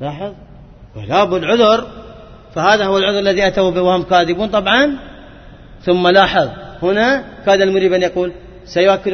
لاحظ؟ 0.00 0.32
ولا 0.96 1.24
بد 1.24 1.44
عذر 1.44 1.86
فهذا 2.54 2.84
هو 2.84 2.98
العذر 2.98 3.18
الذي 3.18 3.46
أتوا 3.46 3.70
به 3.70 3.82
وهم 3.82 4.02
كاذبون 4.02 4.48
طبعا. 4.48 4.98
ثم 5.82 6.08
لاحظ. 6.08 6.48
هنا 6.82 7.24
كاد 7.46 7.60
المريب 7.60 7.92
أن 7.92 8.02
يقول 8.02 8.32
سيؤكد 8.64 9.12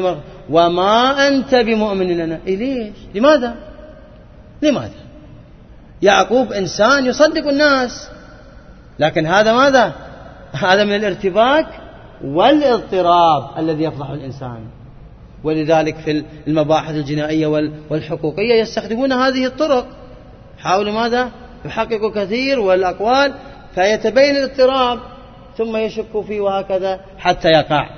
وما 0.50 1.28
أنت 1.28 1.54
بمؤمن 1.54 2.08
لنا. 2.08 2.38
إيه 2.46 2.56
ليش؟ 2.56 2.96
لماذا؟ 3.14 3.54
لماذا؟ 4.62 5.02
يعقوب 6.02 6.52
إنسان 6.52 7.06
يصدق 7.06 7.48
الناس. 7.48 8.10
لكن 8.98 9.26
هذا 9.26 9.52
ماذا؟ 9.52 9.92
هذا 10.52 10.84
من 10.84 10.94
الارتباك 10.94 11.66
والاضطراب 12.24 13.58
الذي 13.58 13.84
يفضح 13.84 14.10
الإنسان. 14.10 14.64
ولذلك 15.44 15.96
في 15.96 16.24
المباحث 16.46 16.94
الجنائية 16.94 17.46
والحقوقية 17.90 18.54
يستخدمون 18.60 19.12
هذه 19.12 19.46
الطرق. 19.46 19.86
حاولوا 20.58 20.92
ماذا؟ 20.92 21.30
يحققوا 21.64 22.10
كثير 22.14 22.60
والأقوال 22.60 23.34
فيتبين 23.74 24.36
الاضطراب 24.36 24.98
ثم 25.58 25.76
يشك 25.76 26.20
فيه 26.26 26.40
وهكذا 26.40 27.00
حتى 27.18 27.48
يقع. 27.48 27.90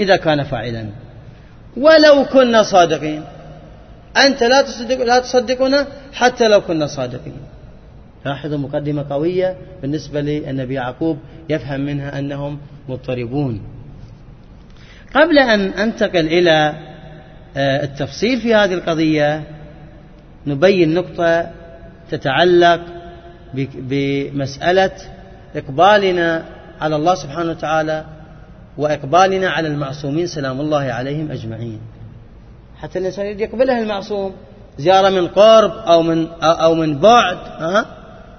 إذا 0.00 0.16
كان 0.16 0.44
فاعلا. 0.44 0.88
ولو 1.78 2.24
كنا 2.24 2.62
صادقين. 2.62 3.22
أنت 4.16 4.42
لا 4.42 4.62
تصدق 4.62 5.04
لا 5.04 5.18
تصدقنا 5.18 5.86
حتى 6.12 6.48
لو 6.48 6.60
كنا 6.60 6.86
صادقين. 6.86 7.36
لاحظوا 8.26 8.58
مقدمة 8.58 9.06
قوية 9.10 9.56
بالنسبة 9.82 10.20
للنبي 10.20 10.74
يعقوب 10.74 11.18
يفهم 11.48 11.80
منها 11.80 12.18
أنهم 12.18 12.58
مضطربون. 12.88 13.62
قبل 15.14 15.38
أن 15.38 15.60
أنتقل 15.60 16.26
إلى 16.26 16.74
آه، 17.56 17.84
التفصيل 17.84 18.40
في 18.40 18.54
هذه 18.54 18.74
القضية 18.74 19.42
نبين 20.46 20.94
نقطة 20.94 21.50
تتعلق 22.10 22.80
بمسألة 23.74 24.92
إقبالنا 25.56 26.44
على 26.80 26.96
الله 26.96 27.14
سبحانه 27.14 27.50
وتعالى 27.50 28.04
وإقبالنا 28.78 29.48
على 29.50 29.68
المعصومين 29.68 30.26
سلام 30.26 30.60
الله 30.60 30.82
عليهم 30.92 31.30
أجمعين. 31.30 31.80
حتى 32.80 32.98
الإنسان 32.98 33.40
يقبلها 33.40 33.82
المعصوم. 33.82 34.32
زيارة 34.78 35.08
من 35.10 35.28
قرب 35.28 35.70
أو 35.70 36.02
من 36.02 36.28
أو 36.42 36.74
من 36.74 36.98
بعد 36.98 37.36
أه؟ 37.36 37.84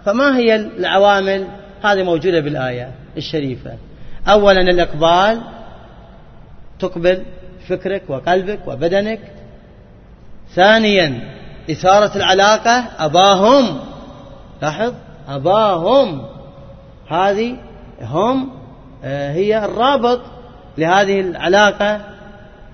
فما 0.05 0.37
هي 0.37 0.55
العوامل؟ 0.55 1.47
هذه 1.83 2.03
موجودة 2.03 2.39
بالآية 2.39 2.91
الشريفة. 3.17 3.71
أولا 4.27 4.61
الإقبال 4.61 5.41
تقبل 6.79 7.25
فكرك 7.67 8.03
وقلبك 8.07 8.59
وبدنك. 8.67 9.19
ثانيا 10.55 11.21
إثارة 11.71 12.17
العلاقة 12.17 12.85
أباهم. 12.99 13.79
لاحظ؟ 14.61 14.93
أباهم. 15.29 16.25
هذه 17.09 17.57
هم 18.01 18.58
هي 19.03 19.65
الرابط 19.65 20.21
لهذه 20.77 21.19
العلاقة 21.19 22.01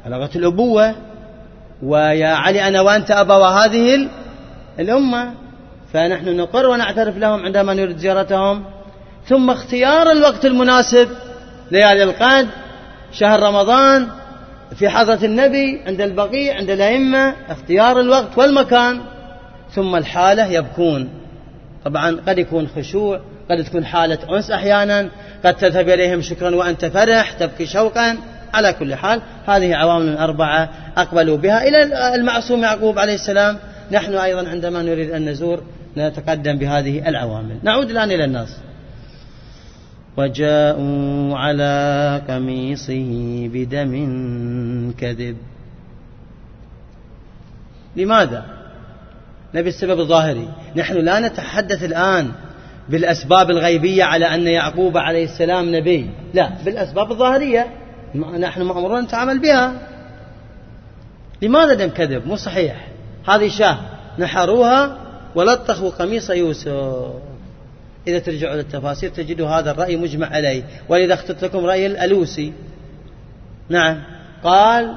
علاقة 0.05 0.29
الأبوة. 0.35 0.95
ويا 1.83 2.27
علي 2.27 2.67
أنا 2.67 2.81
وأنت 2.81 3.11
أبا 3.11 3.35
وهذه 3.35 4.09
الأمة. 4.79 5.33
فنحن 5.93 6.37
نقر 6.37 6.69
ونعترف 6.69 7.17
لهم 7.17 7.45
عندما 7.45 7.73
نريد 7.73 7.97
زيارتهم. 7.97 8.63
ثم 9.27 9.49
اختيار 9.49 10.11
الوقت 10.11 10.45
المناسب 10.45 11.09
ليالي 11.71 12.03
القد 12.03 12.47
شهر 13.11 13.43
رمضان. 13.43 14.07
في 14.75 14.89
حضرة 14.89 15.25
النبي 15.25 15.81
عند 15.87 16.01
البقيع 16.01 16.55
عند 16.55 16.69
الأئمة 16.69 17.35
اختيار 17.49 17.99
الوقت 17.99 18.37
والمكان. 18.37 19.01
ثم 19.71 19.95
الحالة 19.95 20.45
يبكون. 20.45 21.09
طبعا 21.85 22.21
قد 22.27 22.37
يكون 22.37 22.67
خشوع 22.67 23.19
قد 23.49 23.63
تكون 23.63 23.85
حالة 23.85 24.37
أنس 24.37 24.51
أحيانا 24.51 25.09
قد 25.45 25.55
تذهب 25.55 25.89
إليهم 25.89 26.21
شكرا 26.21 26.55
وأنت 26.55 26.85
فرح 26.85 27.31
تبكي 27.31 27.65
شوقا 27.65 28.17
على 28.53 28.73
كل 28.73 28.95
حال 28.95 29.21
هذه 29.47 29.75
عوامل 29.75 30.17
أربعة 30.17 30.69
أقبلوا 30.97 31.37
بها. 31.37 31.67
إلى 31.67 31.83
المعصوم 32.15 32.63
يعقوب 32.63 32.99
عليه 32.99 33.15
السلام 33.15 33.57
نحن 33.91 34.15
أيضا 34.15 34.49
عندما 34.49 34.81
نريد 34.81 35.11
أن 35.11 35.29
نزور 35.29 35.63
نتقدم 35.97 36.57
بهذه 36.57 37.09
العوامل. 37.09 37.57
نعود 37.63 37.89
الآن 37.89 38.11
إلى 38.11 38.25
الناس. 38.25 38.57
وجاءوا 40.17 41.37
على 41.37 42.21
قميصه 42.29 43.49
بدم 43.53 43.93
كذب. 44.97 45.37
لماذا؟ 47.95 48.45
نبي 49.55 49.69
السبب 49.69 49.99
الظاهري. 49.99 50.49
نحن 50.75 50.97
لا 50.97 51.19
نتحدث 51.19 51.83
الآن 51.83 52.31
بالأسباب 52.89 53.49
الغيبية 53.49 54.03
على 54.03 54.25
أن 54.25 54.47
يعقوب 54.47 54.97
عليه 54.97 55.25
السلام 55.25 55.75
نبي. 55.75 56.09
لا 56.33 56.49
بالأسباب 56.65 57.11
الظاهرية. 57.11 57.67
نحن 58.15 58.61
مأمورون 58.61 59.03
نتعامل 59.03 59.39
بها. 59.39 59.73
لماذا 61.41 61.73
دم 61.73 61.89
كذب؟ 61.89 62.27
مو 62.27 62.35
صحيح. 62.35 62.87
هذه 63.27 63.47
شاة 63.47 63.77
نحروها 64.19 64.97
ولطخوا 65.35 65.89
قميص 65.89 66.29
يوسف. 66.29 67.13
إذا 68.07 68.19
ترجعوا 68.19 68.55
للتفاسير 68.55 69.09
تجدوا 69.09 69.47
هذا 69.47 69.71
الرأي 69.71 69.97
مجمع 69.97 70.27
عليه. 70.27 70.63
ولذا 70.89 71.13
اخترت 71.13 71.43
لكم 71.43 71.65
رأي 71.65 71.85
الألوسي. 71.85 72.53
نعم. 73.69 74.03
قال 74.43 74.95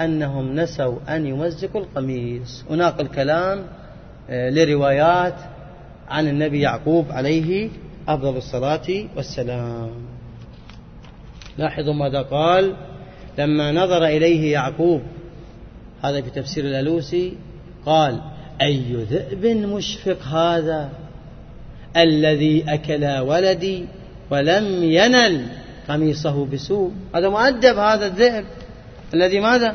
أنهم 0.00 0.60
نسوا 0.60 0.98
أن 1.08 1.26
يمزقوا 1.26 1.80
القميص. 1.80 2.64
وناقل 2.70 3.06
كلام 3.06 3.66
آه، 4.30 4.50
لروايات 4.50 5.34
عن 6.08 6.28
النبي 6.28 6.60
يعقوب 6.60 7.06
عليه 7.10 7.70
أفضل 8.08 8.36
الصلاة 8.36 9.04
والسلام. 9.16 9.90
لاحظوا 11.58 11.94
ماذا 11.94 12.22
قال؟ 12.22 12.76
لما 13.38 13.72
نظر 13.72 14.04
إليه 14.04 14.52
يعقوب 14.52 15.02
هذا 16.02 16.22
في 16.22 16.30
تفسير 16.30 16.64
الألوسي 16.64 17.32
قال 17.86 18.20
أي 18.62 19.06
ذئب 19.10 19.46
مشفق 19.46 20.22
هذا 20.22 20.90
الذي 21.96 22.64
أكل 22.68 23.04
ولدي 23.18 23.84
ولم 24.30 24.82
ينل 24.82 25.46
قميصه 25.88 26.46
بسوء؟ 26.46 26.92
هذا 27.14 27.28
مؤدب 27.28 27.78
هذا 27.78 28.06
الذئب. 28.06 28.44
الذي 29.14 29.40
ماذا؟ 29.40 29.74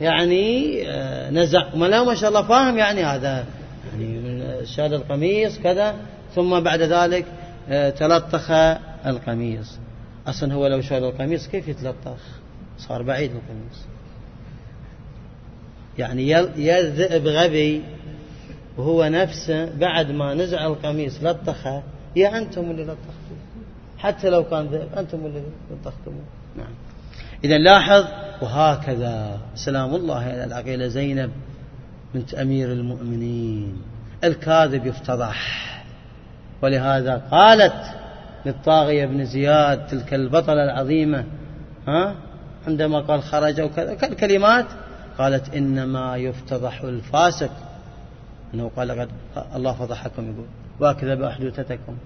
يعني 0.00 0.82
آه، 0.88 1.30
نزع. 1.30 1.74
ما 1.74 2.02
ما 2.02 2.14
شاء 2.14 2.28
الله 2.28 2.42
فاهم 2.42 2.78
يعني 2.78 3.04
هذا. 3.04 3.44
يعني 3.92 4.17
شال 4.76 4.94
القميص 4.94 5.58
كذا 5.58 5.96
ثم 6.34 6.60
بعد 6.60 6.80
ذلك 6.82 7.26
آه، 7.68 7.90
تلطخ 7.90 8.50
القميص. 9.06 9.78
أصلا 10.26 10.54
هو 10.54 10.66
لو 10.66 10.80
شال 10.80 11.04
القميص 11.04 11.48
كيف 11.48 11.68
يتلطخ؟ 11.68 12.20
صار 12.78 13.02
بعيد 13.02 13.30
القميص. 13.30 13.78
يعني 15.98 16.28
يا 16.56 16.80
الذئب 16.80 17.26
غبي 17.26 17.82
وهو 18.76 19.04
نفسه 19.04 19.64
بعد 19.64 20.10
ما 20.10 20.34
نزع 20.34 20.66
القميص 20.66 21.22
لطخه 21.22 21.82
يا 22.16 22.38
أنتم 22.38 22.70
اللي 22.70 22.82
لطختوه. 22.82 23.38
حتى 23.98 24.30
لو 24.30 24.44
كان 24.44 24.66
ذئب 24.66 24.88
أنتم 24.96 25.26
اللي 25.26 25.42
لطختموه. 25.70 26.24
نعم. 26.56 26.74
إذا 27.44 27.58
لاحظ 27.58 28.04
وهكذا. 28.42 29.40
سلام 29.54 29.94
الله 29.94 30.18
على 30.18 30.44
العقيلة 30.44 30.86
زينب 30.86 31.30
بنت 32.14 32.34
أمير 32.34 32.72
المؤمنين. 32.72 33.76
الكاذب 34.24 34.86
يفتضح. 34.86 35.68
ولهذا 36.62 37.22
قالت 37.30 37.84
للطاغية 38.46 39.06
بن 39.06 39.24
زياد 39.24 39.86
تلك 39.86 40.14
البطلة 40.14 40.64
العظيمة 40.64 41.24
ها 41.88 42.14
عندما 42.66 43.00
قال 43.00 43.22
خرج 43.22 43.60
وكذا 43.60 43.94
كلمات 43.94 44.66
قالت 45.18 45.54
إنما 45.54 46.16
يفتضح 46.16 46.80
الفاسق. 46.80 47.50
أنه 48.54 48.70
قال 48.76 48.88
لقد 48.88 49.08
الله 49.54 49.72
فضحكم 49.72 50.22
يقول 50.22 50.46
وأكذب 50.80 51.22
أحدثتكم 51.22 51.96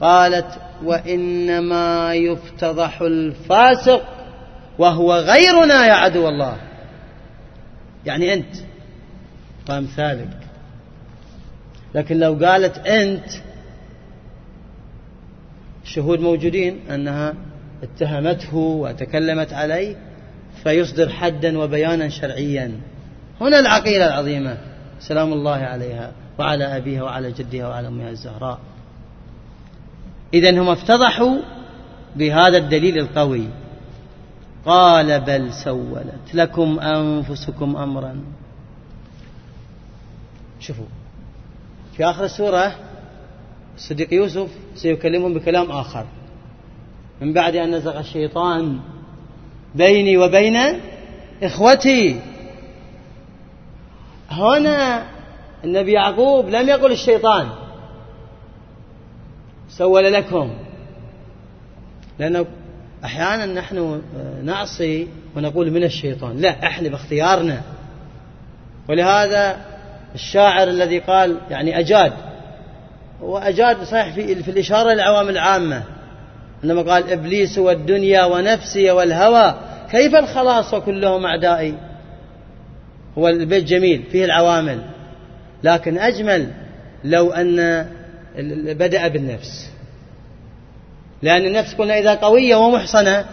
قالت 0.00 0.60
وإنما 0.84 2.14
يفتضح 2.14 3.00
الفاسق 3.00 4.02
وهو 4.78 5.14
غيرنا 5.14 5.86
يا 5.86 5.92
عدو 5.92 6.28
الله. 6.28 6.56
يعني 8.06 8.34
أنت 8.34 8.56
وأمثالك 9.68 10.41
لكن 11.94 12.18
لو 12.18 12.34
قالت 12.46 12.78
أنت 12.78 13.30
الشهود 15.84 16.20
موجودين 16.20 16.90
أنها 16.90 17.34
اتهمته 17.82 18.56
وتكلمت 18.56 19.52
عليه 19.52 19.96
فيصدر 20.62 21.08
حدا 21.08 21.58
وبيانا 21.58 22.08
شرعيا. 22.08 22.80
هنا 23.40 23.58
العقيدة 23.58 24.06
العظيمة. 24.06 24.58
سلام 25.00 25.32
الله 25.32 25.56
عليها 25.56 26.12
وعلى 26.38 26.76
أبيها 26.76 27.02
وعلى 27.02 27.32
جدها 27.32 27.68
وعلى 27.68 27.88
أمها 27.88 28.10
الزهراء. 28.10 28.58
إذا 30.34 30.50
هم 30.50 30.68
افتضحوا 30.68 31.38
بهذا 32.16 32.58
الدليل 32.58 32.98
القوي. 32.98 33.46
قال 34.66 35.20
بل 35.20 35.52
سولت 35.52 36.34
لكم 36.34 36.78
أنفسكم 36.78 37.76
أمرا. 37.76 38.20
شوفوا 40.60 40.84
في 41.96 42.04
آخر 42.04 42.24
السورة 42.24 42.74
الصديق 43.76 44.14
يوسف 44.14 44.48
سيكلمهم 44.74 45.34
بكلام 45.34 45.70
آخر. 45.70 46.06
من 47.20 47.32
بعد 47.32 47.56
أن 47.56 47.74
نزغ 47.74 47.98
الشيطان 48.00 48.80
بيني 49.74 50.16
وبين 50.16 50.56
إخوتي. 51.42 52.20
هنا 54.30 55.06
النبي 55.64 55.92
يعقوب 55.92 56.48
لم 56.48 56.68
يقل 56.68 56.92
الشيطان. 56.92 57.48
سول 59.68 60.12
لكم. 60.12 60.50
لأنه 62.18 62.46
أحيانا 63.04 63.46
نحن 63.46 64.02
نعصي 64.44 65.08
ونقول 65.36 65.70
من 65.70 65.84
الشيطان. 65.84 66.36
لا 66.36 66.66
إحنا 66.66 66.88
باختيارنا. 66.88 67.62
ولهذا 68.88 69.71
الشاعر 70.14 70.68
الذي 70.68 70.98
قال 70.98 71.36
يعني 71.50 71.78
أجاد. 71.78 72.12
وأجاد 73.20 73.82
صحيح 73.82 74.14
في, 74.14 74.42
في 74.42 74.50
الإشارة 74.50 74.92
للعوام 74.92 75.28
العامة. 75.28 75.82
عندما 76.62 76.82
قال 76.82 77.12
إبليس 77.12 77.58
والدنيا 77.58 78.24
ونفسي 78.24 78.90
والهوى 78.90 79.54
كيف 79.90 80.14
الخلاص 80.14 80.74
وكلهم 80.74 81.26
أعدائي؟ 81.26 81.74
هو 83.18 83.28
البيت 83.28 83.64
جميل 83.64 84.02
فيه 84.12 84.24
العوامل. 84.24 84.80
لكن 85.62 85.98
أجمل 85.98 86.50
لو 87.04 87.32
أن 87.32 87.86
بدأ 88.74 89.08
بالنفس. 89.08 89.70
لأن 91.22 91.46
النفس 91.46 91.74
قلنا 91.74 91.98
إذا 91.98 92.14
قوية 92.14 92.56
ومحصنة 92.56 93.24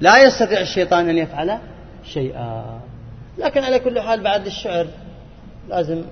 لا 0.00 0.22
يستطيع 0.22 0.60
الشيطان 0.60 1.08
أن 1.08 1.18
يفعل 1.18 1.58
شيئا. 2.04 2.80
لكن 3.38 3.64
على 3.64 3.78
كل 3.78 4.00
حال 4.00 4.20
بعد 4.20 4.46
الشعر 4.46 4.86
لازم 5.68 6.02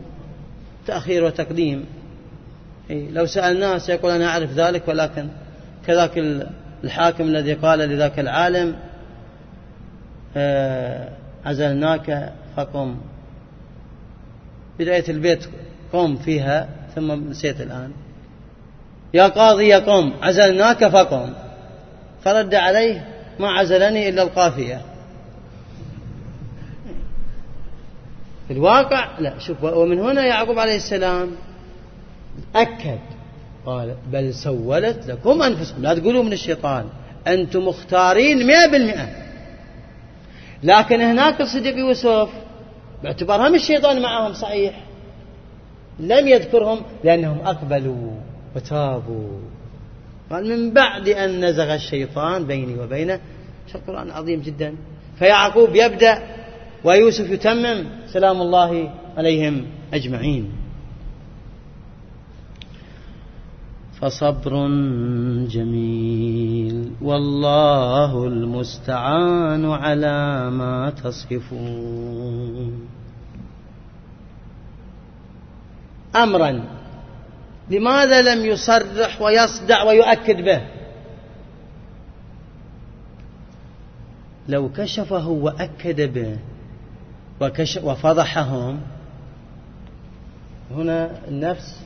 تأخير 0.87 1.25
وتقديم. 1.25 1.87
لو 2.91 3.27
سألناه 3.27 3.79
سيقول 3.79 4.13
أنا 4.13 4.27
أعرف 4.27 4.51
ذلك 4.51 4.89
ولكن 4.89 5.29
كذاك 5.87 6.45
الحاكم 6.85 7.25
الذي 7.25 7.53
قال 7.55 7.79
لذاك 7.79 8.19
العالم 8.19 8.77
آه، 10.37 11.09
عزلناك 11.45 12.33
فقم. 12.57 12.97
بداية 14.79 15.05
البيت 15.09 15.45
قم 15.93 16.17
فيها 16.17 16.69
ثم 16.95 17.31
نسيت 17.31 17.61
الآن. 17.61 17.91
يا 19.15 19.27
قاضي 19.27 19.69
يا 19.69 19.79
قم 19.79 20.13
عزلناك 20.23 20.89
فقم. 20.89 21.33
فرد 22.25 22.55
عليه 22.55 23.09
ما 23.39 23.49
عزلني 23.49 24.09
إلا 24.09 24.23
القافية. 24.23 24.81
الواقع 28.51 29.19
لا 29.19 29.39
شوف 29.39 29.65
ومن 29.65 29.99
هنا 29.99 30.27
يعقوب 30.27 30.59
عليه 30.59 30.77
السلام 30.77 31.31
أكد 32.55 32.99
قال 33.67 33.95
بل 34.13 34.35
سولت 34.35 35.07
لكم 35.07 35.43
أنفسكم. 35.43 35.83
لا 35.83 35.95
تقولوا 35.95 36.23
من 36.23 36.33
الشيطان 36.33 36.85
أنتم 37.27 37.69
مختارين 37.69 38.47
مئة 38.47 38.67
بالمئة. 38.71 39.09
لكن 40.63 41.01
هناك 41.01 41.41
الصديق 41.41 41.77
يوسف 41.77 42.29
باعتبارهم 43.03 43.55
الشيطان 43.55 44.03
معهم 44.03 44.33
صحيح 44.33 44.85
لم 45.99 46.29
يذكرهم 46.29 46.83
لأنهم 47.05 47.39
أقبلوا 47.47 48.11
وتابوا. 48.57 49.41
قال 50.31 50.49
من 50.49 50.71
بعد 50.71 51.09
أن 51.09 51.45
نزغ 51.45 51.75
الشيطان 51.75 52.47
بيني 52.47 52.81
وبينه 52.81 53.21
القرآن 53.75 54.11
عظيم 54.11 54.41
جدا. 54.41 54.75
فيعقوب 55.19 55.77
يبدأ 55.77 56.40
ويوسف 56.85 57.31
يتمم 57.31 57.85
سلام 58.07 58.43
الله 58.43 58.95
عليهم 59.17 59.67
أجمعين. 59.95 60.53
فصبر 64.01 64.69
جميل 65.47 66.93
والله 67.03 68.27
المستعان 68.27 69.65
على 69.65 70.51
ما 70.51 70.91
تصفون. 70.91 72.89
امرا 76.17 76.65
لماذا 77.71 78.35
لم 78.35 78.47
يصرح 78.47 79.23
ويصدع 79.23 79.83
ويؤكد 79.83 80.37
به؟ 80.37 80.61
لو 84.49 84.69
كشفه 84.69 85.29
وأكد 85.29 86.15
به 86.15 86.37
وكشف 87.41 87.85
وفضحهم. 87.85 88.81
هنا 90.71 91.11
النفس 91.29 91.81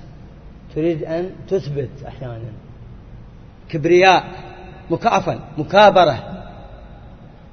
تريد 0.75 1.05
أن 1.05 1.31
تثبت 1.49 1.91
أحيانا. 2.09 2.53
كبرياء 3.69 4.25
مكافا 4.91 5.49
مكابرة. 5.59 6.45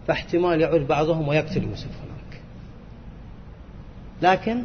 فاحتمال 0.07 0.61
يعود 0.61 0.87
بعضهم 0.87 1.27
ويقتل 1.27 1.63
يوسف 1.63 1.85
هناك. 1.85 2.41
لكن 4.21 4.63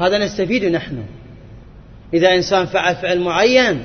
هذا 0.00 0.24
نستفيد 0.24 0.64
نحن. 0.64 1.04
إذا 2.14 2.34
إنسان 2.34 2.66
فعل 2.66 2.96
فعل 2.96 3.20
معين 3.20 3.84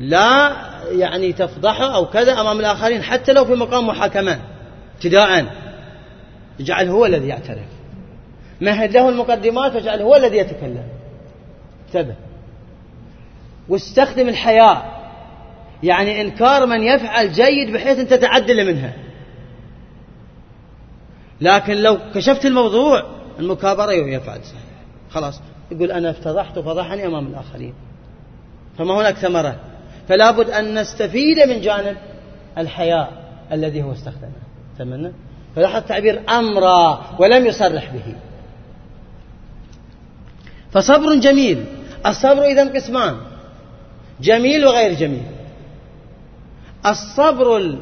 لا 0.00 0.56
يعني 0.90 1.32
تفضحه 1.32 1.94
أو 1.94 2.06
كذا 2.06 2.40
أمام 2.40 2.60
الآخرين 2.60 3.02
حتى 3.02 3.32
لو 3.32 3.44
في 3.44 3.54
مقام 3.54 3.86
محاكمة 3.86 4.40
ابتداء. 4.94 5.65
اجعل 6.60 6.88
هو 6.88 7.06
الذي 7.06 7.28
يعترف. 7.28 7.66
مهد 8.60 8.96
له 8.96 9.08
المقدمات 9.08 9.74
واجعل 9.74 10.02
هو 10.02 10.16
الذي 10.16 10.36
يتكلم. 10.36 10.84
انتبه. 11.86 12.14
واستخدم 13.68 14.28
الحياء. 14.28 14.96
يعني 15.82 16.20
إنكار 16.20 16.66
من 16.66 16.82
يفعل 16.82 17.32
جيد 17.32 17.72
بحيث 17.72 17.98
أن 17.98 18.08
تتعدل 18.08 18.66
منها. 18.66 18.92
لكن 21.40 21.74
لو 21.74 21.98
كشفت 22.14 22.46
الموضوع 22.46 23.02
المكابرة 23.38 23.92
يفعل 23.92 24.44
صحيح 24.44 24.62
خلاص. 25.10 25.40
يقول 25.70 25.92
أنا 25.92 26.10
افتضحت 26.10 26.58
وفضحني 26.58 27.06
أمام 27.06 27.26
الآخرين. 27.26 27.74
فما 28.78 28.94
هناك 28.94 29.16
ثمرة. 29.16 29.56
فلا 30.08 30.30
بد 30.30 30.50
أن 30.50 30.80
نستفيد 30.80 31.38
من 31.48 31.60
جانب 31.60 31.96
الحياء 32.58 33.12
الذي 33.52 33.82
هو 33.82 33.92
استخدمه. 33.92 34.30
تمنى؟ 34.78 35.12
فلاحظ 35.56 35.82
تعبير 35.82 36.22
أمرا 36.28 37.16
ولم 37.18 37.46
يصرح 37.46 37.90
به. 37.90 38.14
فصبر 40.72 41.14
جميل. 41.14 41.64
الصبر 42.06 42.44
إذا 42.44 42.64
قسمان. 42.64 43.16
جميل 44.20 44.66
وغير 44.66 44.92
جميل. 44.92 45.26
الصبر 46.86 47.78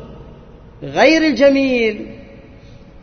غير 0.82 1.22
الجميل 1.22 2.18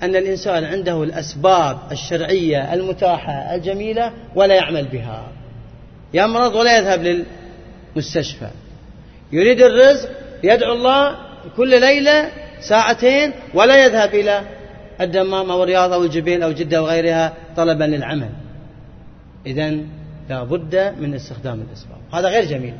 أن 0.03 0.15
الإنسان 0.15 0.63
عنده 0.63 1.03
الأسباب 1.03 1.77
الشرعية 1.91 2.73
المتاحة 2.73 3.55
الجميلة 3.55 4.13
ولا 4.35 4.55
يعمل 4.55 4.85
بها. 4.85 5.27
يمرض 6.13 6.55
ولا 6.55 6.77
يذهب 6.77 7.25
للمستشفى. 7.95 8.47
يريد 9.31 9.61
الرزق 9.61 10.09
يدعو 10.43 10.73
الله 10.73 11.15
كل 11.57 11.79
ليلة 11.81 12.31
ساعتين 12.61 13.31
ولا 13.53 13.85
يذهب 13.85 14.15
إلى 14.15 14.60
الدمام 15.01 15.51
أو 15.51 15.63
الرياض 15.63 15.93
أو 15.93 16.03
الجبيل 16.03 16.43
أو 16.43 16.51
جدة 16.51 16.83
وغيرها 16.83 17.33
طلبا 17.55 17.83
للعمل. 17.83 18.29
إذا 19.45 19.69
لا 20.29 20.43
بد 20.43 20.93
من 20.99 21.13
استخدام 21.13 21.61
الأسباب 21.69 21.97
هذا 22.13 22.29
غير 22.29 22.45
جميل. 22.45 22.73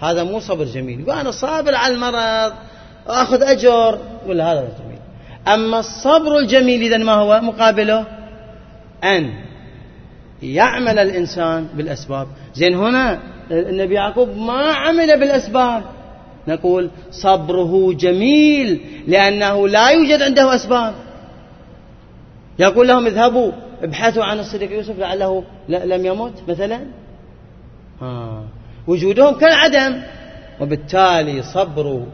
هذا 0.00 0.24
مو 0.24 0.40
صبر 0.40 0.64
جميل. 0.64 1.04
وأنا 1.08 1.30
صابر 1.30 1.74
على 1.74 1.94
المرض 1.94 2.52
وأخذ 3.06 3.42
أجر 3.42 3.98
ولا 4.26 4.52
هذا 4.52 4.60
جميل. 4.60 4.98
أما 5.48 5.78
الصبر 5.78 6.38
الجميل 6.38 6.82
إذا 6.82 6.98
ما 6.98 7.12
هو 7.12 7.40
مقابله؟ 7.40 8.06
أن 9.04 9.30
يعمل 10.42 10.98
الإنسان 10.98 11.68
بالأسباب. 11.74 12.26
زين 12.54 12.74
هنا 12.74 13.18
النبي 13.50 13.94
يعقوب 13.94 14.36
ما 14.36 14.62
عمل 14.62 15.20
بالأسباب. 15.20 15.82
نقول 16.48 16.90
صبره 17.10 17.92
جميل 17.92 18.80
لأنه 19.06 19.68
لا 19.68 19.88
يوجد 19.88 20.22
عنده 20.22 20.54
أسباب. 20.54 20.94
يقول 22.58 22.88
لهم 22.88 23.06
اذهبوا 23.06 23.52
ابحثوا 23.82 24.24
عن 24.24 24.38
الصديق 24.38 24.72
يوسف 24.72 24.98
لعله 24.98 25.44
لم 25.68 26.06
يمت 26.06 26.32
مثلا. 26.48 26.80
آه. 28.02 28.44
وجودهم 28.86 29.34
كالعدم. 29.34 30.02
وبالتالي 30.60 31.42
صبر 31.42 32.06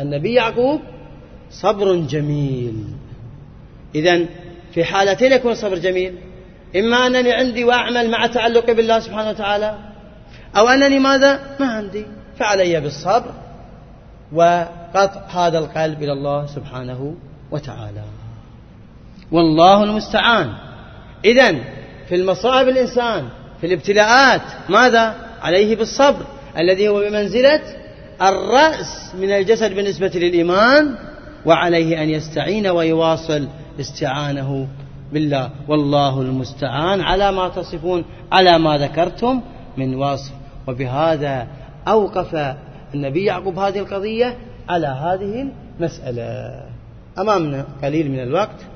النبي 0.00 0.34
يعقوب 0.34 0.80
صبر 1.50 1.96
جميل. 1.96 2.84
إذا 3.94 4.26
في 4.72 4.84
حالتين 4.84 5.32
يكون 5.32 5.52
الصبر 5.52 5.78
جميل. 5.78 6.14
إما 6.76 6.96
أنني 6.96 7.32
عندي 7.32 7.64
وأعمل 7.64 8.10
مع 8.10 8.26
تعلقي 8.26 8.74
بالله 8.74 9.00
سبحانه 9.00 9.30
وتعالى 9.30 9.74
أو 10.56 10.68
أنني 10.68 10.98
ماذا؟ 10.98 11.40
ما 11.60 11.66
عندي. 11.66 12.06
فعلي 12.38 12.80
بالصبر 12.80 13.32
وقطع 14.32 15.20
هذا 15.30 15.58
القلب 15.58 16.02
إلى 16.02 16.12
الله 16.12 16.46
سبحانه 16.46 17.14
وتعالى. 17.50 18.02
والله 19.32 19.84
المستعان. 19.84 20.52
إذا 21.24 21.54
في 22.08 22.14
المصائب 22.14 22.68
الإنسان 22.68 23.28
في 23.60 23.66
الابتلاءات 23.66 24.42
ماذا؟ 24.68 25.14
عليه 25.42 25.76
بالصبر 25.76 26.26
الذي 26.58 26.88
هو 26.88 27.00
بمنزلة 27.00 27.60
الرأس 28.22 29.14
من 29.18 29.30
الجسد 29.30 29.74
بالنسبة 29.74 30.10
للإيمان 30.14 30.94
وعليه 31.46 32.02
أن 32.02 32.08
يستعين 32.08 32.66
ويواصل 32.66 33.48
استعانه 33.80 34.68
بالله. 35.12 35.50
والله 35.68 36.20
المستعان 36.20 37.00
على 37.00 37.32
ما 37.32 37.48
تصفون 37.48 38.04
على 38.32 38.58
ما 38.58 38.78
ذكرتم 38.78 39.40
من 39.76 39.94
وصف 39.94 40.32
وبهذا 40.68 41.46
أوقف 41.88 42.56
النبي 42.94 43.24
يعقوب 43.24 43.58
هذه 43.58 43.78
القضية 43.78 44.36
على 44.68 44.86
هذه 44.86 45.48
المسألة. 45.78 46.62
أمامنا 47.18 47.66
قليل 47.82 48.10
من 48.10 48.20
الوقت. 48.20 48.75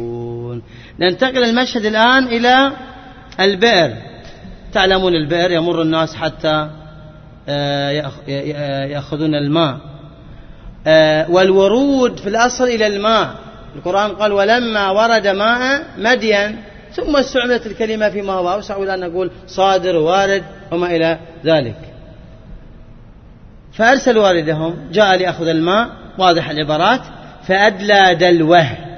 ننتقل 1.01 1.43
المشهد 1.43 1.85
الآن 1.85 2.23
إلى 2.27 2.71
البئر. 3.39 3.93
تعلمون 4.73 5.15
البئر 5.15 5.51
يمر 5.51 5.81
الناس 5.81 6.15
حتى 6.15 6.69
آه، 7.49 7.89
يأخذون 8.85 9.35
الماء. 9.35 9.77
آه، 10.87 11.31
والورود 11.31 12.19
في 12.19 12.29
الأصل 12.29 12.63
إلى 12.63 12.87
الماء. 12.87 13.29
القرآن 13.75 14.11
قال 14.11 14.31
ولما 14.31 14.89
ورد 14.89 15.27
ماء 15.27 15.83
مدين 15.97 16.57
ثم 16.93 17.15
استعملت 17.15 17.65
الكلمة 17.65 18.09
فيما 18.09 18.33
هو 18.33 18.53
أوسع 18.53 18.77
إلى 18.77 18.93
أن 18.93 18.99
نقول 18.99 19.31
صادر 19.47 19.95
وارد 19.95 20.43
وما 20.71 20.95
إلى 20.95 21.19
ذلك. 21.45 21.77
فأرسل 23.73 24.17
واردهم. 24.17 24.75
جاء 24.91 25.15
ليأخذ 25.15 25.47
الماء. 25.47 25.89
واضح 26.17 26.49
العبارات. 26.49 27.01
فأدلى 27.47 28.15
دلوه. 28.15 28.90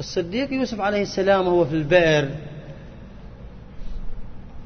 الصديق 0.00 0.52
يوسف 0.52 0.80
عليه 0.80 1.02
السلام 1.02 1.46
هو 1.46 1.64
في 1.64 1.74
البئر. 1.74 2.28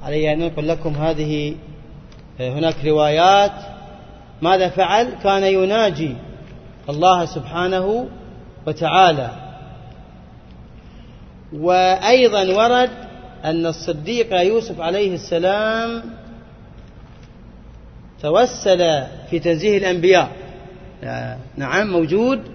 علي 0.03 0.33
أن 0.33 0.39
نقول 0.39 0.69
لكم 0.69 0.95
هذه 0.95 1.57
هناك 2.41 2.85
روايات. 2.85 3.53
ماذا 4.43 4.69
فعل؟ 4.69 5.09
كان 5.23 5.43
يناجي 5.43 6.17
الله 6.89 7.25
سبحانه 7.25 8.09
وتعالى. 8.67 9.31
وأيضا 11.53 12.43
ورد 12.43 12.91
أن 13.45 13.67
الصديق 13.67 14.41
يوسف 14.41 14.81
عليه 14.81 15.15
السلام 15.15 16.03
توسل 18.23 19.03
في 19.31 19.39
تنزيه 19.39 19.79
الأنبياء. 19.79 20.29
نعم 21.57 21.87
موجود. 21.91 22.54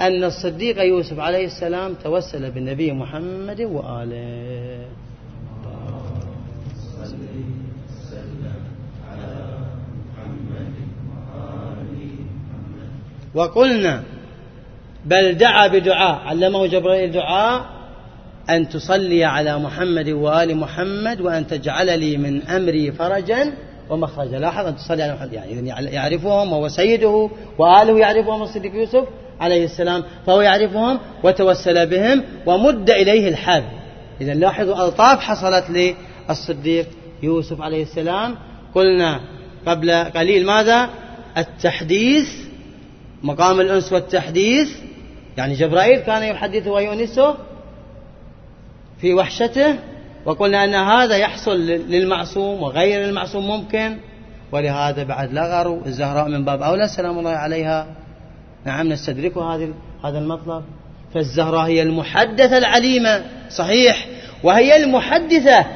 أن 0.00 0.24
الصديق 0.24 0.82
يوسف 0.82 1.18
عليه 1.18 1.46
السلام 1.46 1.94
توسل 1.94 2.50
بالنبي 2.50 2.92
محمد 2.92 3.60
وآله. 3.60 4.84
وقلنا 13.34 14.02
بل 15.04 15.34
دعا 15.34 15.66
بدعاء. 15.66 16.20
علمه 16.26 16.66
جبريل 16.66 17.12
دعاء 17.12 17.66
أن 18.50 18.68
تصلي 18.68 19.24
على 19.24 19.58
محمد 19.58 20.08
وآل 20.08 20.56
محمد 20.56 21.20
وأن 21.20 21.46
تجعل 21.46 22.00
لي 22.00 22.16
من 22.16 22.42
أمري 22.42 22.92
فرجا 22.92 23.52
ومخرجا. 23.90 24.38
لاحظ 24.38 24.66
أن 24.66 24.76
تصلي 24.76 25.02
على 25.02 25.14
محمد 25.14 25.32
يعني 25.32 25.68
يعرفهم 25.94 26.52
وهو 26.52 26.68
سيده 26.68 27.30
وآله 27.58 27.98
يعرفهم 27.98 28.42
الصديق 28.42 28.74
يوسف. 28.74 29.04
عليه 29.40 29.64
السلام 29.64 30.04
فهو 30.26 30.40
يعرفهم 30.40 30.98
وتوسل 31.22 31.86
بهم 31.86 32.22
ومد 32.46 32.90
إليه 32.90 33.28
الحبل 33.28 33.80
إذا 34.20 34.34
لاحظوا 34.34 34.84
ألطاف 34.84 35.20
حصلت 35.20 35.94
للصديق 36.28 36.86
يوسف 37.22 37.60
عليه 37.60 37.82
السلام. 37.82 38.36
قلنا 38.74 39.20
قبل 39.66 39.90
قليل 39.90 40.46
ماذا؟ 40.46 40.90
التحديث 41.38 42.28
مقام 43.22 43.60
الأنس 43.60 43.92
والتحديث. 43.92 44.68
يعني 45.36 45.54
جبرائيل 45.54 45.98
كان 46.00 46.22
يحدثه 46.22 46.70
ويؤنسه 46.70 47.34
في 49.00 49.14
وحشته 49.14 49.76
وقلنا 50.24 50.64
أن 50.64 50.74
هذا 50.74 51.16
يحصل 51.16 51.56
للمعصوم 51.66 52.62
وغير 52.62 53.04
المعصوم 53.04 53.46
ممكن. 53.46 53.96
ولهذا 54.52 55.02
بعد 55.02 55.32
لغروا 55.32 55.86
الزهراء 55.86 56.28
من 56.28 56.44
باب 56.44 56.62
أولى 56.62 56.88
سلام 56.88 57.18
الله 57.18 57.30
عليها. 57.30 57.86
نعم 58.64 58.88
نستدرك 58.88 59.38
هذا 59.38 59.68
هذا 60.04 60.18
المطلب. 60.18 60.64
فالزهراء 61.14 61.66
هي 61.66 61.82
المحدثة 61.82 62.58
العليمة 62.58 63.22
صحيح. 63.50 64.06
وهي 64.42 64.84
المحدثة 64.84 65.66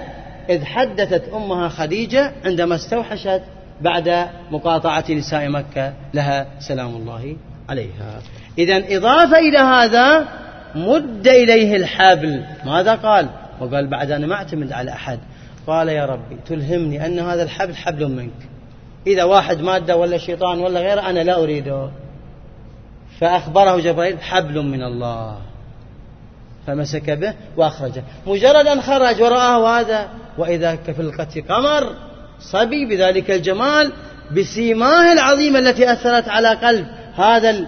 إذ 0.49 0.65
حدثت 0.65 1.29
أمها 1.35 1.69
خديجة 1.69 2.33
عندما 2.45 2.75
استوحشت 2.75 3.43
بعد 3.81 4.27
مقاطعة 4.51 5.05
نساء 5.11 5.49
مكة 5.49 5.93
لها 6.15 6.47
سلام 6.59 6.97
الله 6.97 7.37
عليها. 7.69 8.21
إذا 8.59 8.97
إضافة 8.97 9.39
إلى 9.39 9.59
هذا 9.59 10.29
مد 10.75 11.29
إليه 11.29 11.77
الحبل. 11.77 12.45
ماذا 12.67 12.95
قال؟ 12.95 13.29
وقال 13.61 13.87
بعد 13.87 14.11
أنا 14.11 14.27
ما 14.27 14.35
أعتمد 14.35 14.73
على 14.73 14.91
أحد. 14.91 15.19
قال 15.67 15.89
يا 15.89 16.07
ربي 16.07 16.37
تلهمني 16.47 17.07
أن 17.07 17.19
هذا 17.19 17.43
الحبل 17.43 17.77
حبل 17.77 18.09
منك. 18.09 18.49
إذا 19.07 19.25
واحد 19.25 19.61
مادة 19.61 19.97
ولا 19.97 20.19
شيطان 20.19 20.59
ولا 20.59 20.81
غيره 20.81 21.11
أنا 21.11 21.21
لا 21.21 21.43
أريده. 21.43 21.91
فأخبره 23.21 23.81
جبريل 23.81 24.21
حبل 24.21 24.63
من 24.63 24.83
الله 24.83 25.37
فمسك 26.67 27.11
به 27.11 27.35
وأخرجه. 27.57 28.03
مجرد 28.27 28.67
أن 28.67 28.83
خرج 28.83 29.23
ورآه 29.23 29.81
هذا 29.81 30.09
وإذا 30.39 30.75
كفلقة 30.75 31.43
قمر 31.49 31.95
صبي 32.41 32.87
بذلك 32.87 33.31
الجمال 33.31 33.93
بسيماه 34.37 35.13
العظيمة 35.13 35.59
التي 35.59 35.93
أثرت 35.93 36.29
على 36.29 36.49
قلب 36.49 36.87
هذا 37.17 37.67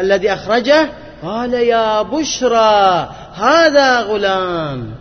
الذي 0.00 0.32
أخرجه. 0.32 0.88
قال 1.22 1.54
يا 1.54 2.02
بشرى 2.02 3.10
هذا 3.34 4.00
غلام. 4.00 4.94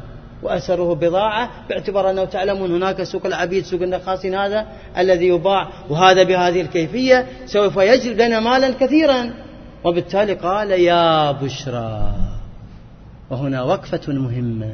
وأسره 0.44 0.96
بضاعة 0.96 1.50
باعتبار 1.70 2.10
أنه 2.10 2.26
تعلمون 2.26 2.72
هناك 2.72 3.04
سوق 3.04 3.26
العبيد 3.26 3.66
سوق 3.66 3.82
النخاسين 3.82 4.36
هذا 4.36 4.66
الذي 4.98 5.28
يباع 5.28 5.68
وهذا 5.90 6.24
بهذه 6.24 6.62
الكيفية 6.62 7.26
سوف 7.46 7.78
يجلب 7.78 8.22
لنا 8.22 8.40
مالا 8.40 8.74
كثيرا 8.80 9.34
وبالتالي 9.84 10.34
قال 10.34 10.72
يا 10.72 11.32
بشرى 11.32 12.14
وهنا 13.30 13.62
وقفة 13.64 14.14
مهمة 14.14 14.72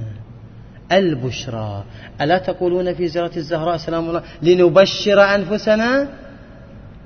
البشرى 0.91 1.83
ألا 2.21 2.37
تقولون 2.37 2.93
في 2.93 3.07
زيارة 3.07 3.31
الزهراء 3.37 3.77
سلام 3.77 4.09
الله 4.09 4.23
لنبشر 4.41 5.35
أنفسنا 5.35 6.07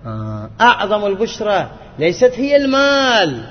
آه. 0.05 0.49
أعظم 0.61 1.05
البشرى 1.05 1.69
ليست 1.99 2.31
هي 2.35 2.55
المال 2.55 3.43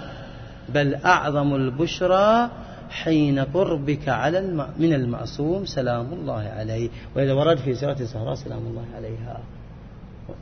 بل 0.68 0.94
أعظم 0.94 1.54
البشرى 1.54 2.50
حين 2.90 3.38
قربك 3.38 4.08
على 4.08 4.38
الم... 4.38 4.66
من 4.78 4.92
المعصوم 4.92 5.66
سلام 5.66 6.12
الله 6.12 6.52
عليه. 6.58 6.88
وإذا 7.16 7.32
ورد 7.32 7.58
في 7.58 7.74
سيرة 7.74 7.96
الزهراء 8.00 8.34
سلام 8.34 8.58
الله 8.58 8.84
عليها. 8.96 9.40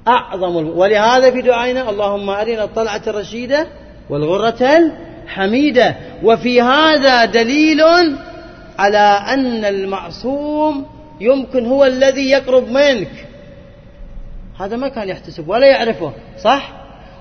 أعظم 0.09 0.57
ولهذا 0.57 1.31
في 1.31 1.43
دعائنا 1.43 1.91
اللهم 1.91 2.31
أرنا 2.31 2.65
الطلعة 2.65 3.03
الرشيدة 3.07 3.67
والغرة 4.11 4.79
الحميدة. 5.25 5.97
وفي 6.23 6.63
هذا 6.63 7.25
دليل 7.25 7.81
على 8.79 9.23
أن 9.35 9.65
المعصوم 9.65 10.87
يمكن 11.21 11.67
هو 11.67 11.85
الذي 11.85 12.31
يقرب 12.31 12.69
منك. 12.69 13.27
هذا 14.61 14.77
ما 14.77 14.89
كان 14.89 15.09
يحتسب 15.09 15.49
ولا 15.49 15.67
يعرفه 15.67 16.13
صح؟ 16.43 16.73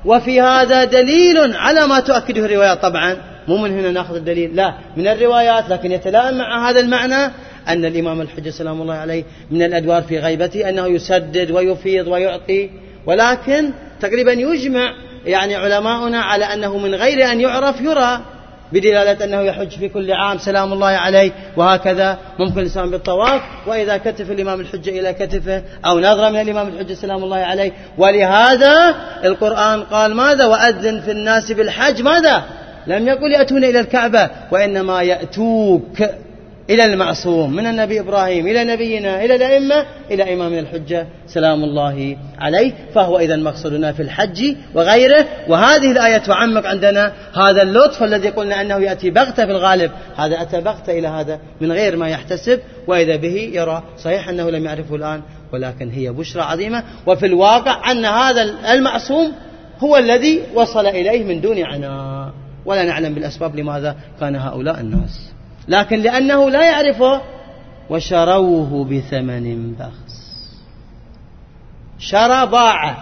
وفي 0.05 0.41
هذا 0.41 0.83
دليل 0.83 1.55
على 1.55 1.87
ما 1.87 1.99
تؤكده 1.99 2.45
الروايات 2.45 2.81
طبعا. 2.81 3.36
مو 3.47 3.57
من 3.57 3.79
هنا 3.79 3.91
ناخذ 3.91 4.15
الدليل. 4.15 4.55
لا 4.55 4.73
من 4.97 5.07
الروايات 5.07 5.69
لكن 5.69 5.91
يتلائم 5.91 6.37
مع 6.37 6.69
هذا 6.69 6.79
المعنى 6.79 7.31
أن 7.67 7.85
الإمام 7.85 8.21
الحجة 8.21 8.49
سلام 8.49 8.81
الله 8.81 8.93
عليه 8.93 9.23
من 9.51 9.63
الأدوار 9.63 10.01
في 10.01 10.19
غيبته 10.19 10.69
أنه 10.69 10.87
يسدد 10.87 11.51
ويفيض 11.51 12.07
ويعطي. 12.07 12.69
ولكن 13.05 13.71
تقريبا 14.01 14.31
يجمع 14.31 14.93
يعني 15.25 15.55
علماؤنا 15.55 16.21
على 16.21 16.45
أنه 16.45 16.77
من 16.77 16.95
غير 16.95 17.31
أن 17.31 17.41
يعرف 17.41 17.81
يرى 17.81 18.19
بدلالة 18.71 19.25
أنه 19.25 19.41
يحج 19.41 19.69
في 19.69 19.89
كل 19.89 20.11
عام 20.11 20.37
سلام 20.37 20.73
الله 20.73 20.87
عليه 20.87 21.31
وهكذا. 21.57 22.17
ممكن 22.39 22.59
الإنسان 22.59 22.91
بالطواف 22.91 23.41
وإذا 23.67 23.97
كتف 23.97 24.31
الإمام 24.31 24.59
الحجة 24.59 24.99
إلى 24.99 25.13
كتفه 25.13 25.63
أو 25.85 25.99
نظرة 25.99 26.29
من 26.29 26.41
الإمام 26.41 26.67
الحجة 26.67 26.93
سلام 26.93 27.23
الله 27.23 27.37
عليه. 27.37 27.71
ولهذا 27.97 28.95
القرآن 29.23 29.83
قال 29.83 30.15
ماذا؟ 30.15 30.45
وأذن 30.45 31.01
في 31.01 31.11
الناس 31.11 31.51
بالحج 31.51 32.01
ماذا؟ 32.01 32.43
لم 32.87 33.07
يقل 33.07 33.31
يأتون 33.31 33.63
إلى 33.63 33.79
الكعبة 33.79 34.29
وإنما 34.51 35.01
يأتوك 35.01 36.01
إلى 36.69 36.85
المعصوم 36.85 37.53
من 37.53 37.67
النبي 37.67 37.99
إبراهيم 37.99 38.47
إلى 38.47 38.63
نبينا 38.63 39.25
إلى 39.25 39.35
الأئمة 39.35 39.85
إلى 40.11 40.33
إمامنا 40.33 40.59
الحجة. 40.59 41.07
سلام 41.27 41.63
الله 41.63 42.17
عليه 42.39 42.71
فهو 42.95 43.19
إذا 43.19 43.35
مقصودنا 43.35 43.91
في 43.91 44.01
الحج 44.01 44.55
وغيره. 44.75 45.25
وهذه 45.47 45.91
الآية 45.91 46.17
تعمق 46.17 46.67
عندنا 46.67 47.13
هذا 47.33 47.61
اللطف 47.61 48.03
الذي 48.03 48.29
قلنا 48.29 48.61
أنه 48.61 48.77
يأتي 48.77 49.09
بغتة 49.09 49.45
في 49.45 49.51
الغالب. 49.51 49.91
هذا 50.15 50.41
أتى 50.41 50.61
بغتة 50.61 50.99
إلى 50.99 51.07
هذا 51.07 51.39
من 51.61 51.71
غير 51.71 51.95
ما 51.95 52.09
يحتسب 52.09 52.59
وإذا 52.87 53.15
به 53.15 53.51
يرى 53.53 53.83
صحيح 54.03 54.29
أنه 54.29 54.49
لم 54.49 54.65
يعرفه 54.65 54.95
الآن 54.95 55.21
ولكن 55.53 55.89
هي 55.89 56.11
بشرى 56.11 56.41
عظيمة. 56.41 56.83
وفي 57.07 57.25
الواقع 57.25 57.91
أن 57.91 58.05
هذا 58.05 58.41
المعصوم 58.73 59.31
هو 59.79 59.97
الذي 59.97 60.41
وصل 60.53 60.85
إليه 60.87 61.23
من 61.23 61.41
دون 61.41 61.63
عناء. 61.63 62.46
ولا 62.67 62.83
نعلم 62.83 63.13
بالأسباب 63.13 63.55
لماذا 63.55 63.95
كان 64.19 64.35
هؤلاء 64.35 64.79
الناس. 64.79 65.31
لكن 65.67 65.99
لأنه 65.99 66.49
لا 66.49 66.71
يعرفه 66.71 67.21
وشروه 67.89 68.85
بثمن 68.85 69.73
بخس. 69.73 70.17
شرى 71.99 72.45
باع. 72.45 72.97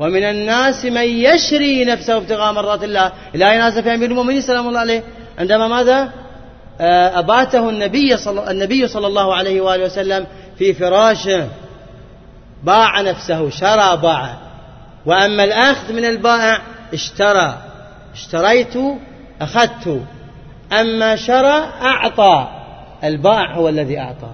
ومن 0.00 0.22
الناس 0.22 0.84
من 0.84 1.02
يشري 1.02 1.84
نفسه 1.84 2.16
ابتغاء 2.16 2.52
مرات 2.52 2.84
الله. 2.84 3.12
لا 3.34 3.52
ينازل 3.52 3.82
في 3.82 3.94
أمير 3.94 4.10
المؤمنين 4.10 4.40
سلام 4.40 4.68
الله 4.68 4.80
عليه. 4.80 5.02
عندما 5.38 5.68
ماذا؟ 5.68 6.12
آه، 6.80 7.18
أباته 7.18 7.68
النبي 7.70 8.16
صلى, 8.16 8.50
النبي 8.50 8.88
صلى 8.88 9.06
الله 9.06 9.34
عليه 9.34 9.60
وآله 9.60 9.84
وسلم 9.84 10.26
في 10.58 10.74
فراشه. 10.74 11.48
باع 12.62 13.00
نفسه 13.00 13.50
شرى 13.50 13.96
باع. 13.96 14.34
وأما 15.06 15.44
الأخذ 15.44 15.92
من 15.92 16.04
البائع 16.04 16.58
اشترى. 16.92 17.63
اشتريت 18.14 18.74
أخذت. 19.40 20.02
أما 20.72 21.16
شرى 21.16 21.70
أعطى. 21.82 22.48
البائع 23.04 23.54
هو 23.54 23.68
الذي 23.68 23.98
أعطى. 23.98 24.30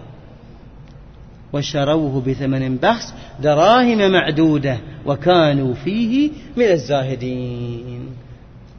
وشروه 1.52 2.20
بثمن 2.20 2.76
بخس 2.76 3.14
دراهم 3.40 4.12
معدودة 4.12 4.78
وكانوا 5.06 5.74
فيه 5.74 6.30
من 6.56 6.64
الزاهدين. 6.64 8.16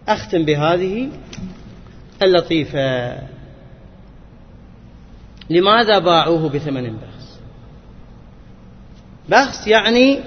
أختم 0.08 0.46
بهذه 0.46 1.10
اللطيفة. 2.24 3.18
لماذا 5.50 6.00
باعوه 6.00 6.50
بثمن 6.50 6.98
بخس؟ 6.98 7.40
بخس 9.30 9.68
يعني 9.68 10.20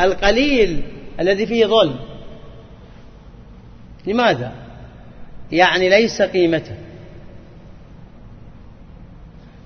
القليل 0.00 0.82
الذي 1.20 1.46
فيه 1.46 1.66
ظلم. 1.66 2.09
لماذا؟ 4.06 4.52
يعني 5.52 5.88
ليس 5.88 6.22
قيمته. 6.22 6.76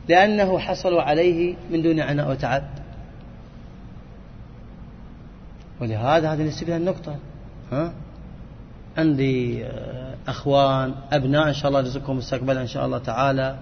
لأنه 0.09 0.59
حصلوا 0.59 1.03
عليه 1.03 1.57
من 1.70 1.82
دون 1.82 2.01
عناء 2.01 2.30
وتعب. 2.30 2.64
ولهذا 5.80 6.32
هذه 6.32 6.43
نسبها 6.43 6.76
النقطة 6.76 7.16
ها؟ 7.72 7.93
عندي 8.99 9.64
آه، 9.64 10.14
أخوان 10.28 10.95
أبناء 11.12 11.49
إن 11.49 11.55
شاء 11.55 11.68
الله 11.68 11.80
رزقهم 11.80 12.16
مستقبلا 12.16 12.62
إن 12.62 12.66
شاء 12.66 12.87
الله 12.87 12.99
تعالى. 12.99 13.59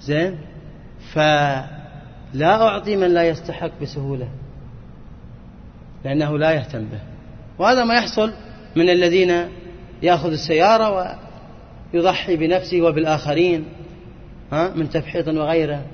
زين؟ 0.00 0.38
فلا 1.12 2.62
أعطي 2.62 2.96
من 2.96 3.14
لا 3.14 3.28
يستحق 3.28 3.70
بسهولة. 3.82 4.28
لأنه 6.04 6.38
لا 6.38 6.50
يهتم 6.52 6.84
به. 6.84 7.15
وهذا 7.58 7.84
ما 7.84 7.94
يحصل 7.94 8.32
من 8.76 8.90
الذين 8.90 9.48
يأخذ 10.02 10.30
السيارة 10.30 11.18
يضحي 11.94 12.36
بنفسه 12.36 12.82
وبالآخرين 12.82 13.64
ها 14.52 14.72
من 14.74 14.90
تفحيط 14.90 15.28
وغيره. 15.28 15.84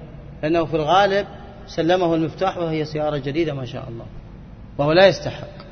لأنه 0.42 0.64
في 0.64 0.74
الغالب 0.74 1.26
سلمه 1.66 2.14
المفتاح 2.14 2.58
وهي 2.58 2.84
سيارة 2.84 3.16
جديدة 3.16 3.54
ما 3.54 3.64
شاء 3.64 3.88
الله 3.88 4.06
وهو 4.78 4.92
لا 4.92 5.06
يستحق. 5.06 5.62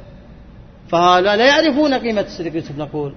فهؤلاء 0.88 1.36
لا 1.36 1.46
يعرفون 1.46 1.94
قيمة 1.94 2.20
الصديق 2.20 2.54
يوسف 2.54 2.78
نقول. 2.78 3.14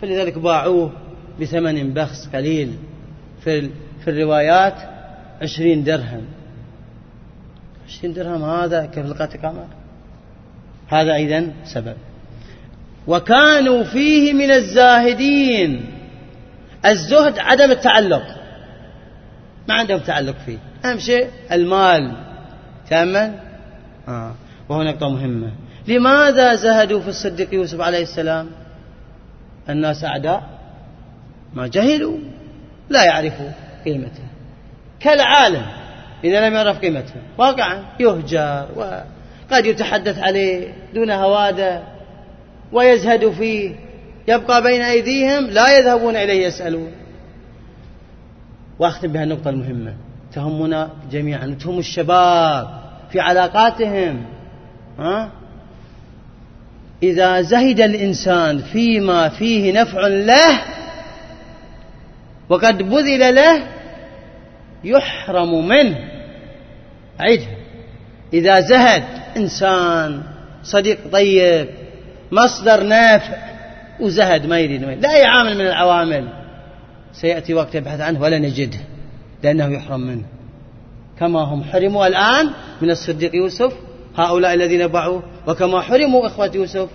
فلذلك 0.00 0.38
باعوه 0.38 0.92
بثمن 1.40 1.94
بخس 1.94 2.28
قليل 2.34 2.78
في 3.40 3.70
في 4.04 4.10
الروايات 4.10 4.74
عشرين 5.42 5.84
درهم. 5.84 6.24
عشرين 7.88 8.12
درهم 8.12 8.44
هذا 8.44 8.86
كيف 8.86 9.06
قمر 9.42 9.66
هذا 10.88 11.14
أيضا 11.14 11.52
سبب. 11.64 11.96
وكانوا 13.06 13.84
فيه 13.84 14.32
من 14.32 14.50
الزاهدين. 14.50 15.90
الزهد 16.86 17.38
عدم 17.38 17.70
التعلق. 17.70 18.22
ما 19.68 19.74
عندهم 19.74 19.98
تعلق 19.98 20.36
فيه. 20.46 20.58
أهم 20.84 20.98
شيء 20.98 21.28
المال. 21.52 22.12
تأمل 22.90 23.32
آه. 24.08 24.34
وهو 24.68 24.82
نقطة 24.82 25.08
مهمة. 25.08 25.52
لماذا 25.88 26.54
زهدوا 26.54 27.00
في 27.00 27.08
الصديق 27.08 27.54
يوسف 27.54 27.80
عليه 27.80 28.02
السلام؟ 28.02 28.50
الناس 29.68 30.04
أعداء. 30.04 30.42
ما 31.54 31.66
جهلوا. 31.66 32.18
لا 32.90 33.04
يعرفوا 33.04 33.50
قيمته. 33.84 34.24
كالعالم. 35.00 35.66
إذا 36.24 36.48
لم 36.48 36.54
يعرف 36.54 36.78
قيمته. 36.78 37.14
واقعا 37.38 37.84
يهجر 38.00 38.68
وقد 38.76 39.66
يتحدث 39.66 40.18
عليه 40.18 40.74
دون 40.94 41.10
هوادة. 41.10 41.93
ويزهد 42.72 43.30
فيه. 43.30 43.74
يبقى 44.28 44.62
بين 44.62 44.82
أيديهم 44.82 45.46
لا 45.46 45.78
يذهبون 45.78 46.16
إليه 46.16 46.46
يسألون. 46.46 46.92
وأختم 48.78 49.08
بها 49.08 49.22
النقطة 49.22 49.50
المهمة. 49.50 49.94
تهمنا 50.32 50.90
جميعا. 51.12 51.56
تهم 51.60 51.78
الشباب 51.78 52.68
في 53.12 53.20
علاقاتهم. 53.20 54.24
ها؟ 54.98 55.30
إذا 57.02 57.40
زهد 57.40 57.80
الإنسان 57.80 58.58
فيما 58.58 59.28
فيه 59.28 59.80
نفع 59.80 60.06
له 60.06 60.60
وقد 62.48 62.82
بذل 62.82 63.34
له 63.34 63.62
يحرم 64.84 65.68
منه. 65.68 65.98
عيدها. 67.20 67.56
إذا 68.32 68.60
زهد 68.60 69.04
إنسان 69.36 70.22
صديق 70.62 70.98
طيب 71.12 71.68
مصدر 72.34 72.82
نافع. 72.82 73.36
وزهد 74.00 74.46
ما 74.46 74.58
يريد 74.58 74.84
ما. 74.84 74.90
لا 74.90 75.14
أي 75.14 75.24
عامل 75.24 75.54
من 75.54 75.66
العوامل. 75.66 76.28
سيأتي 77.12 77.54
وقت 77.54 77.74
يبحث 77.74 78.00
عنه 78.00 78.20
ولا 78.20 78.38
نجده 78.38 78.78
لأنه 79.42 79.66
يحرم 79.66 80.00
منه. 80.00 80.24
كما 81.18 81.40
هم 81.40 81.64
حرموا 81.64 82.06
الآن 82.06 82.50
من 82.82 82.90
الصديق 82.90 83.34
يوسف 83.34 83.72
هؤلاء 84.16 84.54
الذين 84.54 84.86
باعوه. 84.86 85.22
وكما 85.46 85.80
حرموا 85.80 86.26
إخوة 86.26 86.50
يوسف 86.54 86.88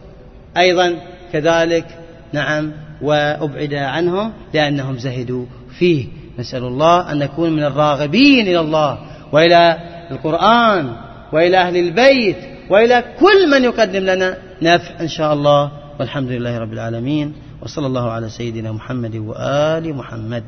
أيضا 0.57 0.95
كذلك. 1.33 1.85
نعم 2.33 2.71
وأبعد 3.01 3.73
عنهم 3.73 4.33
لأنهم 4.53 4.97
زهدوا 4.97 5.45
فيه. 5.79 6.05
نسأل 6.39 6.63
الله 6.63 7.11
أن 7.11 7.19
نكون 7.19 7.51
من 7.53 7.63
الراغبين 7.63 8.47
إلى 8.47 8.59
الله 8.59 8.99
وإلى 9.31 9.77
القرآن 10.11 10.95
وإلى 11.33 11.57
أهل 11.57 11.77
البيت 11.77 12.37
وإلى 12.69 13.03
كل 13.19 13.49
من 13.51 13.63
يقدم 13.63 13.99
لنا 13.99 14.37
نفع 14.61 14.99
إن 15.01 15.07
شاء 15.07 15.33
الله 15.33 15.71
والحمد 15.99 16.31
لله 16.31 16.57
رب 16.57 16.73
العالمين 16.73 17.33
وصلى 17.61 17.87
الله 17.87 18.11
على 18.11 18.29
سيدنا 18.29 18.71
محمد 18.71 19.15
وآل 19.15 19.95
محمد. 19.95 20.43